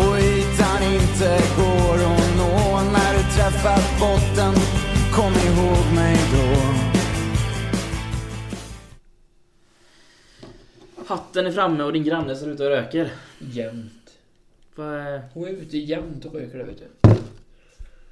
[0.00, 4.54] och ytan inte går att nå När du träffat botten,
[5.12, 6.74] kom ihåg mig då
[11.06, 13.12] Hatten är framme och din granne ser ut och röker.
[13.38, 14.10] Jämt.
[14.74, 17.10] Vad är- Hon är ute jämt och röker där vet du.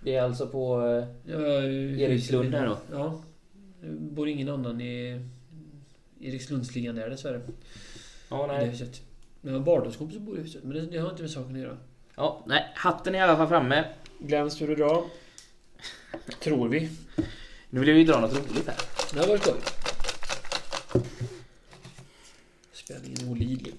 [0.03, 0.81] Det är alltså på...
[1.25, 2.79] Ja, Erikslund här då?
[2.93, 3.23] Ja.
[3.81, 5.21] Det bor ingen annan i
[6.21, 7.41] Erikslundsligan där dessvärre.
[8.29, 8.69] Ja, I det nej.
[8.69, 9.03] huset.
[9.41, 10.65] Men jag har barndomskompis som bor i huset.
[10.65, 11.77] Men det, det har inte med saken att göra.
[12.15, 12.73] Ja, nej.
[12.75, 13.85] Hatten är i alla fall framme.
[14.19, 15.05] Glenn, du dra?
[16.41, 16.91] Tror vi.
[17.71, 18.77] Nu vill jag ju dra något roligt här.
[19.13, 19.61] Det har varit skoj.
[22.73, 23.75] Spänningen är olidlig.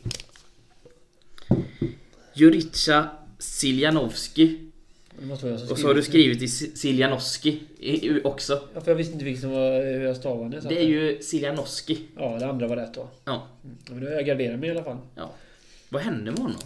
[2.33, 3.09] Jurica
[3.39, 4.71] Siljanovski.
[5.71, 8.61] Och så har du skrivit i Si- Siljanovski i- också.
[8.73, 10.61] Ja, för jag visste inte vilket som var hur jag stavade.
[10.61, 11.99] så Det är ju Siljanovski.
[12.17, 13.09] Ja, det andra var rätt då.
[13.25, 13.47] Ja.
[13.63, 13.77] Mm.
[13.89, 14.97] Men då har jag garderat mig i alla fall.
[15.15, 15.31] ja.
[15.89, 16.57] Vad hände med honom?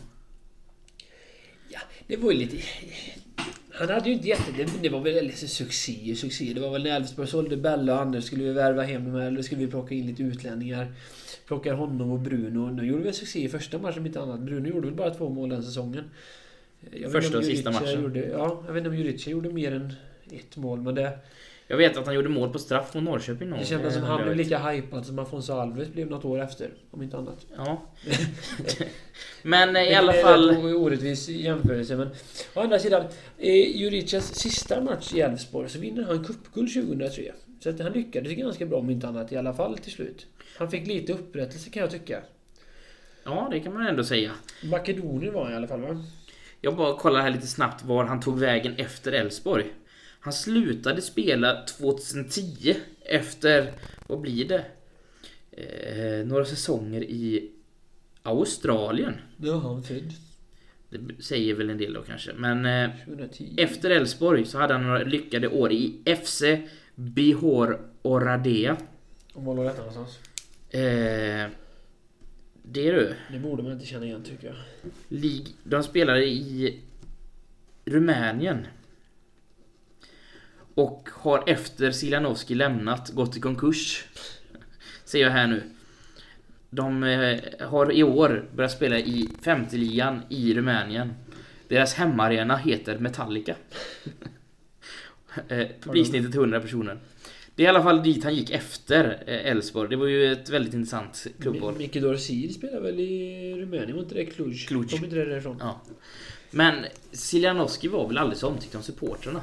[1.70, 2.58] Ja, det var ju lite...
[3.72, 4.52] Han hade ju inte jätte...
[4.58, 6.52] Det, det var väl lite succé succé.
[6.54, 9.28] Det var väl när Elfsborg sålde Bella och Anders skulle vi värva hem dem här.
[9.28, 10.88] Eller skulle vi plocka in lite utlänningar.
[11.48, 12.72] Plockar honom och Bruno.
[12.72, 14.39] Nu gjorde vi succé i första matchen om inte annat.
[14.39, 16.04] Bruno gjorde väl bara två mål den säsongen.
[16.91, 18.03] Jag Första och sista matchen.
[18.03, 19.93] Gjorde, ja, jag vet inte om Jurica gjorde mer än
[20.32, 20.82] ett mål.
[20.82, 21.19] Men det,
[21.67, 24.09] Jag vet att han gjorde mål på straff mot Norrköping någon det kändes som eh,
[24.09, 26.69] han blev lika hypad som Afonso Alves blev något år efter.
[26.91, 27.45] Om inte annat.
[27.57, 27.82] Ja.
[29.41, 30.49] Men eh, i alla det är fall...
[30.49, 32.07] en orättvis jämförelse men...
[32.53, 33.05] Å andra sidan,
[33.38, 37.32] eh, Juricas sista match i Elfsborg så vinner han cupguld 2003.
[37.59, 40.25] Så att han lyckades ganska bra om inte annat i alla fall till slut.
[40.57, 42.21] Han fick lite upprättelse kan jag tycka.
[43.23, 44.32] Ja, det kan man ändå säga.
[44.63, 46.03] Makedonien var han i alla fall va?
[46.62, 49.66] Jag bara kollar här lite snabbt var han tog vägen efter Elfsborg.
[50.20, 53.74] Han slutade spela 2010 efter,
[54.08, 54.66] vad blir det?
[55.51, 57.51] Eh, några säsonger i
[58.24, 59.14] Australien.
[59.38, 60.14] Nu är han född.
[60.89, 62.34] Det säger väl en del då kanske.
[62.34, 63.55] Men eh, 2010.
[63.58, 66.43] efter Elfsborg så hade han några lyckade år i FC
[66.95, 68.78] Bihor Oradea.
[69.34, 70.20] Och var låg detta någonstans?
[70.70, 71.49] Eh,
[72.72, 73.15] det är du.
[73.32, 74.55] Det borde man inte känna igen tycker jag.
[75.09, 76.80] Lig- de spelade i
[77.86, 78.68] Rumänien.
[80.74, 84.05] Och har efter Siljanovski lämnat gått i konkurs.
[85.05, 85.63] Ser jag här nu.
[86.70, 91.13] De eh, har i år börjat spela i femte ligan i Rumänien.
[91.68, 93.55] Deras hemmaarena heter Metallica.
[95.47, 96.99] eh, publiksnittet 100 personer.
[97.58, 99.89] Det är i alla fall dit han gick efter eh, Elfsborg.
[99.89, 101.74] Det var ju ett väldigt intressant klubbval.
[101.74, 103.93] Mi- Micke Dorsil spelar väl i Rumänien?
[103.95, 104.58] Var inte det Cluj?
[104.58, 104.88] Cluj.
[104.88, 105.58] Kom inte det därifrån?
[105.60, 105.82] Ja.
[106.51, 109.41] Men Siljanovski var väl aldrig så omtyckt av supportrarna?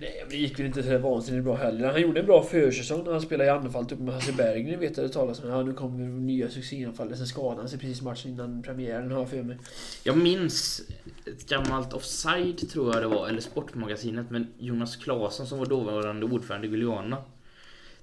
[0.00, 1.90] Nej, men det gick väl inte så vansinnigt bra heller.
[1.92, 4.80] Han gjorde en bra försäsong när han spelade i anfallet uppe med Hasse Berggren.
[4.80, 5.48] vet jag det talas om.
[5.50, 7.18] Ja, nu kommer nya succéanfallet.
[7.18, 9.58] Sen skadade han sig precis matchen innan premiären har jag för mig.
[10.04, 10.82] Jag minns
[11.26, 16.26] ett gammalt offside tror jag det var, eller Sportmagasinet med Jonas Claesson som var dåvarande
[16.26, 17.16] ordförande i Guiliana.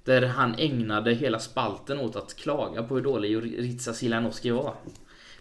[0.05, 4.75] Där han ägnade hela spalten åt att klaga på hur dålig Ritsa Siljanovski var.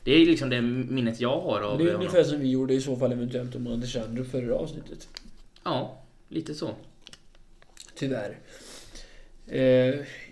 [0.04, 2.00] Det är liksom det minnet jag har av Det är honom.
[2.00, 5.08] ungefär som vi gjorde i så fall eventuellt om Anders Sandro förra avsnittet.
[5.64, 6.70] Ja, lite så.
[7.94, 8.38] Tyvärr.
[9.46, 9.60] Eh,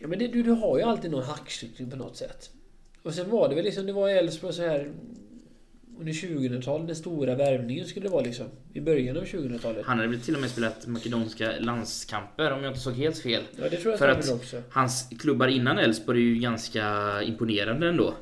[0.01, 2.51] ja men det, du, du har ju alltid någon hackkyckling på något sätt.
[3.03, 4.93] Och sen var det väl liksom, det var i Elfsborg så här
[6.03, 8.47] under 2000-talet, den stora värvningen skulle det vara liksom.
[8.73, 9.87] I början av 2000-talet.
[9.87, 13.43] Han hade väl till och med spelat makedonska landskamper om jag inte såg helt fel.
[13.57, 14.63] Ja det tror jag För att också.
[14.71, 18.15] Hans klubbar innan Elfsborg är ju ganska imponerande ändå.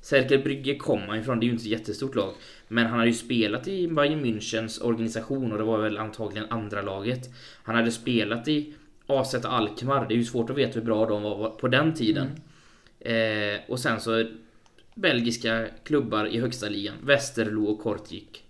[0.00, 2.34] Cerkel Brygge kom han ifrån, det är ju inte ett jättestort lag.
[2.68, 6.82] Men han hade ju spelat i Bayern Münchens organisation och det var väl antagligen andra
[6.82, 7.30] laget.
[7.62, 8.74] Han hade spelat i
[9.06, 12.28] AZ Alkmaar, det är ju svårt att veta hur bra de var på den tiden.
[13.00, 14.24] Eh, och sen så
[14.94, 16.94] belgiska klubbar i högsta ligan.
[17.02, 18.44] Westerlo och Kortrijk.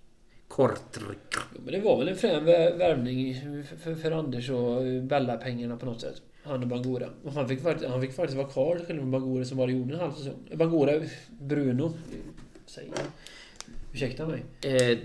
[0.49, 1.19] Kortrijk.
[1.35, 3.37] Ja, men det var väl en frän vä- värvning
[3.83, 6.23] för, för, Anders och Bella-pengarna på något sätt.
[6.45, 7.09] Han och Bangura.
[7.25, 9.95] Och han, fick, han fick faktiskt vara kvar till skillnad från Bangura som bara gjorde
[9.95, 10.49] en halv säsong.
[10.51, 11.01] Eh, Bangura,
[11.41, 11.93] Bruno.
[12.67, 13.07] Säger jag.
[13.93, 14.45] Ursäkta mig.
[14.63, 14.99] Eh,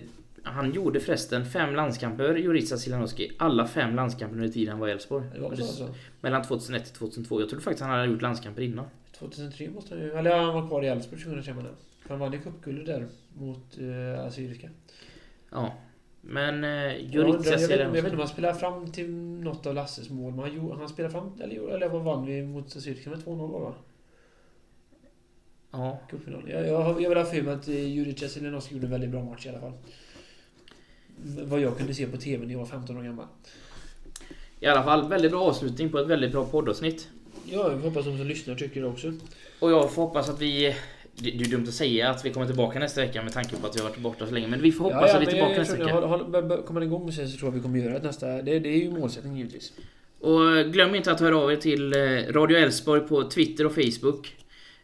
[0.44, 3.32] han gjorde förresten fem landskamper, Jurica Siljanovski.
[3.38, 5.26] Alla fem landskamper under tiden han var i Elfsborg.
[5.44, 5.90] Alltså.
[6.22, 7.42] Mellan 2001 till 2002.
[7.42, 8.86] Jag trodde faktiskt han hade gjort landskamper innan.
[9.20, 10.11] 2003 måste han ju...
[10.11, 11.78] Eller ja, han var kvar i Elfsborg 2003 menar jag.
[12.01, 14.70] För Han vann ju cupguldet där mot uh, Assyriska.
[15.51, 15.74] Ja.
[16.22, 19.76] Men eh, Jurica jag, vet, jag vet inte om han spelade fram till något av
[19.76, 20.34] Lasses mål.
[20.34, 21.32] Men han, han spelade fram...
[21.41, 23.74] Eller, eller vad vann vi mot Assyriska med 2-0 va?
[25.72, 25.99] Ja.
[26.09, 26.49] Cupfinalen.
[26.49, 29.24] Jag, jag, jag vill ha för mig att eh, Jurica Zielinowski gjorde en väldigt bra
[29.24, 29.74] match i alla fall.
[31.43, 33.26] Vad jag kunde se på TV när jag var 15 år gammal.
[34.59, 37.09] I alla fall, väldigt bra avslutning på ett väldigt bra poddavsnitt.
[37.52, 39.14] Ja, jag hoppas de som lyssnar tycker det också.
[39.60, 40.76] Och jag får hoppas att vi...
[41.20, 43.68] Det det är dumt att säga att vi kommer tillbaka nästa vecka med tanke på
[43.68, 44.48] att vi har varit borta så länge.
[44.48, 46.24] Men vi får hoppas att vi är tillbaka jag, nästa tror, vecka.
[46.32, 48.28] bör- bör- Kommer den igång med sig så tror jag vi kommer göra det nästa...
[48.28, 49.74] Det, det är ju målsättningen givetvis.
[50.20, 54.36] Och glöm inte att höra av er till eh, Radio Elfsborg på Twitter och Facebook.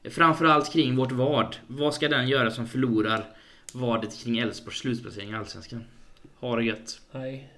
[0.09, 1.55] Framförallt kring vårt vad.
[1.67, 3.25] Vad ska den göra som förlorar
[3.73, 5.83] vadet kring Elfsborgs slutplacering i Allsvenskan?
[6.39, 7.01] Ha det gött.
[7.11, 7.49] Nej.